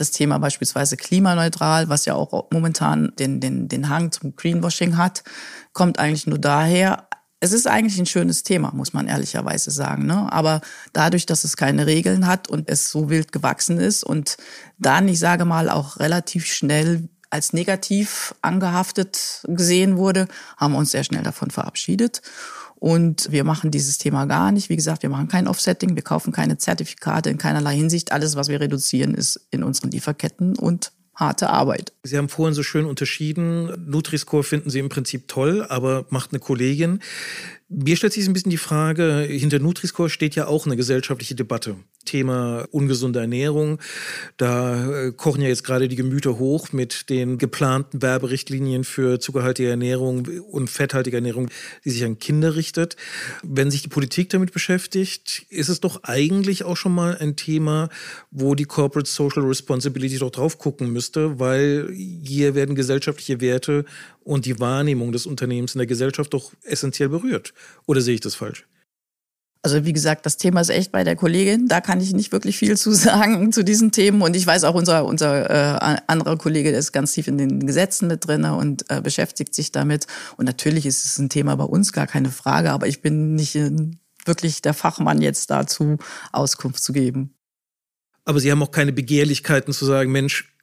das 0.00 0.10
Thema 0.10 0.38
beispielsweise 0.38 0.96
klimaneutral, 0.96 1.88
was 1.88 2.04
ja 2.06 2.14
auch 2.14 2.50
momentan 2.50 3.12
den, 3.18 3.40
den, 3.40 3.68
den 3.68 3.88
Hang 3.88 4.10
zum 4.12 4.34
Greenwashing 4.34 4.96
hat, 4.96 5.22
kommt 5.72 5.98
eigentlich 5.98 6.26
nur 6.26 6.38
daher, 6.38 7.08
Es 7.42 7.52
ist 7.52 7.66
eigentlich 7.66 7.98
ein 7.98 8.06
schönes 8.06 8.42
Thema, 8.42 8.70
muss 8.74 8.92
man 8.92 9.08
ehrlicherweise 9.08 9.70
sagen. 9.70 10.04
Ne? 10.06 10.30
Aber 10.30 10.60
dadurch, 10.92 11.24
dass 11.24 11.44
es 11.44 11.56
keine 11.56 11.86
Regeln 11.86 12.26
hat 12.26 12.48
und 12.48 12.68
es 12.68 12.90
so 12.90 13.08
wild 13.08 13.32
gewachsen 13.32 13.78
ist 13.78 14.04
und 14.04 14.36
dann, 14.78 15.08
ich 15.08 15.18
sage 15.18 15.46
mal, 15.46 15.70
auch 15.70 15.98
relativ 15.98 16.44
schnell 16.44 17.08
als 17.30 17.52
negativ 17.52 18.34
angehaftet 18.42 19.44
gesehen 19.44 19.96
wurde, 19.96 20.26
haben 20.56 20.74
wir 20.74 20.78
uns 20.78 20.90
sehr 20.90 21.04
schnell 21.04 21.22
davon 21.22 21.50
verabschiedet. 21.50 22.22
Und 22.80 23.30
wir 23.30 23.44
machen 23.44 23.70
dieses 23.70 23.98
Thema 23.98 24.24
gar 24.24 24.50
nicht. 24.52 24.70
Wie 24.70 24.76
gesagt, 24.76 25.02
wir 25.02 25.10
machen 25.10 25.28
kein 25.28 25.46
Offsetting, 25.46 25.94
wir 25.94 26.02
kaufen 26.02 26.32
keine 26.32 26.56
Zertifikate 26.56 27.28
in 27.30 27.38
keinerlei 27.38 27.76
Hinsicht. 27.76 28.10
Alles, 28.10 28.36
was 28.36 28.48
wir 28.48 28.58
reduzieren, 28.58 29.14
ist 29.14 29.38
in 29.50 29.62
unseren 29.62 29.90
Lieferketten 29.90 30.56
und 30.56 30.90
harte 31.14 31.50
Arbeit. 31.50 31.92
Sie 32.02 32.16
haben 32.16 32.30
vorhin 32.30 32.54
so 32.54 32.62
schön 32.62 32.86
unterschieden, 32.86 33.86
Nutri-Score 33.86 34.42
finden 34.42 34.70
Sie 34.70 34.78
im 34.78 34.88
Prinzip 34.88 35.28
toll, 35.28 35.66
aber 35.68 36.06
macht 36.08 36.32
eine 36.32 36.40
Kollegin. 36.40 37.00
Mir 37.72 37.94
stellt 37.94 38.12
sich 38.12 38.26
ein 38.26 38.32
bisschen 38.32 38.50
die 38.50 38.56
Frage, 38.56 39.20
hinter 39.20 39.60
Nutri-Score 39.60 40.10
steht 40.10 40.34
ja 40.34 40.48
auch 40.48 40.66
eine 40.66 40.74
gesellschaftliche 40.74 41.36
Debatte. 41.36 41.76
Thema 42.04 42.66
ungesunde 42.72 43.20
Ernährung. 43.20 43.78
Da 44.36 44.90
äh, 44.90 45.12
kochen 45.12 45.42
ja 45.42 45.48
jetzt 45.48 45.62
gerade 45.62 45.86
die 45.86 45.94
Gemüter 45.94 46.40
hoch 46.40 46.72
mit 46.72 47.10
den 47.10 47.38
geplanten 47.38 48.02
Werberichtlinien 48.02 48.82
für 48.82 49.20
zuckerhaltige 49.20 49.68
Ernährung 49.68 50.26
und 50.50 50.68
fetthaltige 50.68 51.18
Ernährung, 51.18 51.48
die 51.84 51.90
sich 51.90 52.04
an 52.04 52.18
Kinder 52.18 52.56
richtet. 52.56 52.96
Wenn 53.44 53.70
sich 53.70 53.82
die 53.82 53.88
Politik 53.88 54.30
damit 54.30 54.52
beschäftigt, 54.52 55.46
ist 55.50 55.68
es 55.68 55.78
doch 55.78 56.02
eigentlich 56.02 56.64
auch 56.64 56.76
schon 56.76 56.94
mal 56.94 57.16
ein 57.18 57.36
Thema, 57.36 57.88
wo 58.32 58.56
die 58.56 58.64
Corporate 58.64 59.08
Social 59.08 59.44
Responsibility 59.44 60.18
doch 60.18 60.30
drauf 60.30 60.58
gucken 60.58 60.92
müsste, 60.92 61.38
weil 61.38 61.88
hier 61.92 62.56
werden 62.56 62.74
gesellschaftliche 62.74 63.40
Werte 63.40 63.84
und 64.24 64.46
die 64.46 64.60
Wahrnehmung 64.60 65.12
des 65.12 65.26
Unternehmens 65.26 65.74
in 65.74 65.78
der 65.78 65.86
Gesellschaft 65.86 66.32
doch 66.34 66.52
essentiell 66.62 67.08
berührt. 67.08 67.54
Oder 67.86 68.00
sehe 68.00 68.14
ich 68.14 68.20
das 68.20 68.34
falsch? 68.34 68.66
Also 69.62 69.84
wie 69.84 69.92
gesagt, 69.92 70.24
das 70.24 70.38
Thema 70.38 70.62
ist 70.62 70.70
echt 70.70 70.90
bei 70.90 71.04
der 71.04 71.16
Kollegin. 71.16 71.68
Da 71.68 71.82
kann 71.82 72.00
ich 72.00 72.14
nicht 72.14 72.32
wirklich 72.32 72.56
viel 72.56 72.76
zu 72.78 72.92
sagen 72.92 73.52
zu 73.52 73.62
diesen 73.62 73.92
Themen. 73.92 74.22
Und 74.22 74.34
ich 74.34 74.46
weiß 74.46 74.64
auch, 74.64 74.74
unser, 74.74 75.04
unser 75.04 75.50
äh, 75.50 75.98
anderer 76.06 76.38
Kollege, 76.38 76.70
der 76.70 76.78
ist 76.78 76.92
ganz 76.92 77.12
tief 77.12 77.28
in 77.28 77.36
den 77.36 77.66
Gesetzen 77.66 78.08
mit 78.08 78.26
drin 78.26 78.44
und 78.44 78.84
äh, 78.88 79.00
beschäftigt 79.02 79.54
sich 79.54 79.70
damit. 79.70 80.06
Und 80.36 80.46
natürlich 80.46 80.86
ist 80.86 81.04
es 81.04 81.18
ein 81.18 81.28
Thema 81.28 81.56
bei 81.56 81.64
uns, 81.64 81.92
gar 81.92 82.06
keine 82.06 82.30
Frage. 82.30 82.70
Aber 82.72 82.86
ich 82.86 83.02
bin 83.02 83.34
nicht 83.34 83.58
wirklich 84.24 84.62
der 84.62 84.74
Fachmann 84.74 85.20
jetzt 85.20 85.50
dazu, 85.50 85.98
Auskunft 86.32 86.82
zu 86.82 86.92
geben. 86.92 87.34
Aber 88.24 88.40
Sie 88.40 88.50
haben 88.50 88.62
auch 88.62 88.70
keine 88.70 88.92
Begehrlichkeiten 88.92 89.72
zu 89.72 89.84
sagen, 89.84 90.12
Mensch, 90.12 90.54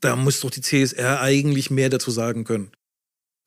da 0.00 0.16
muss 0.16 0.40
doch 0.40 0.50
die 0.50 0.60
CSR 0.60 1.20
eigentlich 1.20 1.70
mehr 1.70 1.88
dazu 1.88 2.10
sagen 2.10 2.44
können. 2.44 2.70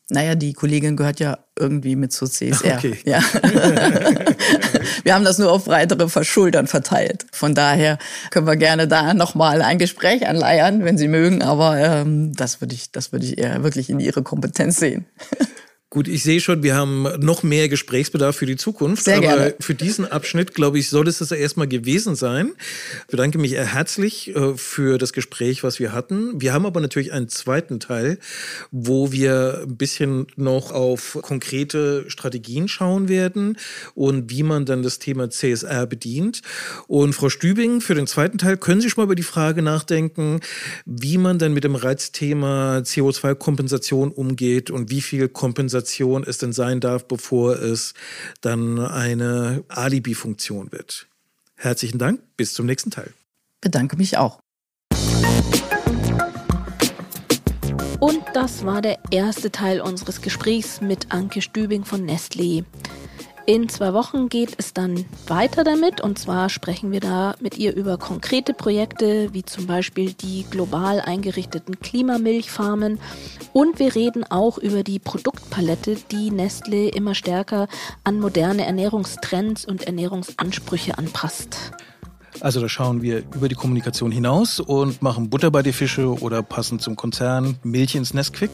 Naja, 0.10 0.36
die 0.36 0.54
Kollegin 0.54 0.96
gehört 0.96 1.20
ja 1.20 1.40
irgendwie 1.60 1.98
mit 1.98 2.14
zur 2.14 2.30
CSR. 2.30 2.78
Okay. 2.78 2.98
Ja. 3.06 3.20
wir 5.04 5.14
haben 5.14 5.26
das 5.26 5.38
nur 5.38 5.52
auf 5.52 5.66
breitere 5.66 6.08
Verschultern 6.08 6.68
verteilt. 6.68 7.26
Von 7.32 7.56
daher 7.56 7.98
können 8.30 8.48
wir 8.48 8.56
gerne 8.56 8.88
da 8.88 9.14
nochmal 9.14 9.62
ein 9.62 9.80
Gespräch 9.80 10.28
anleiern, 10.28 10.86
wenn 10.86 10.98
Sie 10.98 11.08
mögen. 11.08 11.42
Aber 11.42 11.78
ähm, 11.78 12.34
das 12.34 12.62
würde 12.62 12.76
ich, 12.76 12.92
das 12.92 13.12
würde 13.12 13.26
ich 13.26 13.38
eher 13.38 13.64
wirklich 13.64 13.90
in 13.90 14.00
Ihre 14.00 14.24
Kompetenz 14.24 14.78
sehen. 14.78 15.06
Gut, 15.98 16.08
ich 16.08 16.22
sehe 16.22 16.40
schon, 16.40 16.62
wir 16.62 16.76
haben 16.76 17.08
noch 17.22 17.42
mehr 17.42 17.70
Gesprächsbedarf 17.70 18.36
für 18.36 18.46
die 18.46 18.56
Zukunft. 18.56 19.04
Sehr 19.04 19.18
aber 19.18 19.26
gerne. 19.26 19.56
für 19.60 19.74
diesen 19.74 20.06
Abschnitt, 20.06 20.54
glaube 20.54 20.78
ich, 20.78 20.92
soll 20.92 21.08
es 21.08 21.18
das 21.18 21.32
erstmal 21.32 21.68
gewesen 21.68 22.16
sein. 22.16 22.52
Ich 23.06 23.08
bedanke 23.08 23.40
mich 23.40 23.54
herzlich 23.54 24.36
äh, 24.36 24.56
für 24.56 25.00
das 25.00 25.12
Gespräch, 25.12 25.64
was 25.64 25.80
wir 25.80 25.94
hatten. 25.94 26.40
Wir 26.40 26.54
haben 26.54 26.68
aber 26.68 26.82
natürlich 26.82 27.14
einen 27.14 27.30
zweiten 27.30 27.80
Teil, 27.80 28.20
wo 28.70 29.12
wir 29.12 29.64
ein 29.64 29.76
bisschen 29.76 30.28
noch 30.36 30.72
auf 30.72 31.18
konkrete 31.24 32.08
Strategien 32.12 32.68
schauen 32.68 33.10
werden 33.10 33.58
und 33.96 34.30
wie 34.30 34.44
man 34.44 34.68
dann 34.68 34.84
das 34.84 35.00
Thema 35.00 35.32
CSR 35.32 35.88
bedient. 35.88 36.44
Und 36.86 37.14
Frau 37.14 37.30
Stübing, 37.30 37.82
für 37.82 37.96
den 37.96 38.06
zweiten 38.06 38.38
Teil 38.38 38.58
können 38.58 38.82
Sie 38.82 38.92
schon 38.92 39.02
mal 39.02 39.06
über 39.06 39.16
die 39.16 39.24
Frage 39.24 39.64
nachdenken, 39.64 40.42
wie 40.86 41.18
man 41.18 41.40
dann 41.40 41.56
mit 41.56 41.64
dem 41.64 41.74
Reizthema 41.74 42.82
CO2-Kompensation 42.84 44.12
umgeht 44.12 44.70
und 44.70 44.92
wie 44.92 45.02
viel 45.02 45.28
Kompensation 45.28 45.87
Organisation 45.88 46.24
es 46.24 46.38
denn 46.38 46.54
sein 46.54 46.80
darf, 46.80 47.08
bevor 47.08 47.60
es 47.62 47.94
dann 48.42 48.80
eine 48.80 49.64
Alibi-Funktion 49.70 50.72
wird. 50.72 51.08
Herzlichen 51.56 51.98
Dank, 51.98 52.22
bis 52.36 52.54
zum 52.54 52.66
nächsten 52.66 52.92
Teil. 52.92 53.14
Bedanke 53.62 53.96
mich 53.98 54.18
auch. 54.18 54.40
Und 58.00 58.22
das 58.34 58.64
war 58.64 58.82
der 58.82 59.00
erste 59.10 59.52
Teil 59.52 59.82
unseres 59.82 60.22
Gesprächs 60.22 60.82
mit 60.82 61.12
Anke 61.12 61.42
Stübing 61.42 61.84
von 61.84 62.08
Nestlé. 62.08 62.64
In 63.50 63.70
zwei 63.70 63.94
Wochen 63.94 64.28
geht 64.28 64.56
es 64.58 64.74
dann 64.74 65.06
weiter 65.26 65.64
damit 65.64 66.02
und 66.02 66.20
zwar 66.20 66.50
sprechen 66.50 66.92
wir 66.92 67.00
da 67.00 67.34
mit 67.40 67.58
ihr 67.58 67.74
über 67.74 67.98
konkrete 67.98 68.54
Projekte 68.54 69.34
wie 69.34 69.44
zum 69.46 69.68
Beispiel 69.68 70.12
die 70.12 70.46
global 70.52 71.00
eingerichteten 71.00 71.80
Klimamilchfarmen 71.80 73.00
und 73.54 73.80
wir 73.80 73.96
reden 73.96 74.26
auch 74.26 74.58
über 74.58 74.84
die 74.84 75.00
Produktpalette, 75.00 75.96
die 76.12 76.30
Nestle 76.30 76.90
immer 76.90 77.16
stärker 77.16 77.70
an 78.04 78.20
moderne 78.20 78.66
Ernährungstrends 78.66 79.64
und 79.64 79.84
Ernährungsansprüche 79.84 80.98
anpasst. 80.98 81.72
Also 82.42 82.60
da 82.60 82.68
schauen 82.68 83.02
wir 83.02 83.20
über 83.34 83.48
die 83.48 83.56
Kommunikation 83.56 84.12
hinaus 84.12 84.60
und 84.60 85.02
machen 85.02 85.30
Butter 85.30 85.52
bei 85.52 85.64
die 85.64 85.72
Fische 85.72 86.20
oder 86.20 86.44
passend 86.44 86.82
zum 86.82 86.98
Konzern 86.98 87.58
Milch 87.64 87.96
ins 87.96 88.14
Nestquick. 88.14 88.52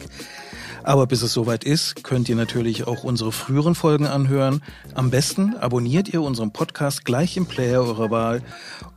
Aber 0.84 1.06
bis 1.06 1.22
es 1.22 1.32
soweit 1.32 1.64
ist, 1.64 2.04
könnt 2.04 2.28
ihr 2.28 2.36
natürlich 2.36 2.86
auch 2.86 3.04
unsere 3.04 3.32
früheren 3.32 3.74
Folgen 3.74 4.06
anhören. 4.06 4.62
Am 4.94 5.10
besten 5.10 5.56
abonniert 5.56 6.12
ihr 6.12 6.20
unseren 6.20 6.52
Podcast 6.52 7.06
gleich 7.06 7.38
im 7.38 7.46
Player 7.46 7.80
eurer 7.80 8.10
Wahl 8.10 8.42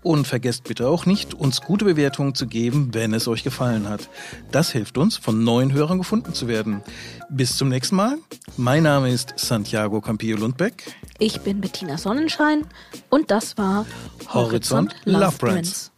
und 0.04 0.28
vergesst 0.28 0.65
bitte 0.65 0.89
auch 0.89 1.06
nicht, 1.06 1.34
uns 1.34 1.62
gute 1.62 1.86
Bewertungen 1.86 2.36
zu 2.36 2.45
geben, 2.45 2.89
wenn 2.93 3.13
es 3.13 3.28
euch 3.30 3.43
gefallen 3.43 3.88
hat. 3.88 4.10
Das 4.52 4.71
hilft 4.71 4.97
uns, 4.97 5.15
von 5.15 5.45
neuen 5.45 5.71
Hörern 5.71 5.97
gefunden 5.97 6.34
zu 6.34 6.50
werden. 6.50 6.82
Bis 7.30 7.58
zum 7.58 7.69
nächsten 7.69 7.95
Mal. 7.95 8.17
Mein 8.58 8.84
Name 8.84 9.10
ist 9.10 9.34
Santiago 9.38 10.02
Campillo 10.02 10.39
Lundbeck. 10.39 10.84
Ich 11.19 11.39
bin 11.41 11.62
Bettina 11.62 11.97
Sonnenschein 11.97 12.65
und 13.10 13.32
das 13.32 13.58
war 13.58 13.86
Horizont, 14.34 14.93
Horizont 14.93 14.95
Love 15.06 15.38
Brands. 15.38 15.91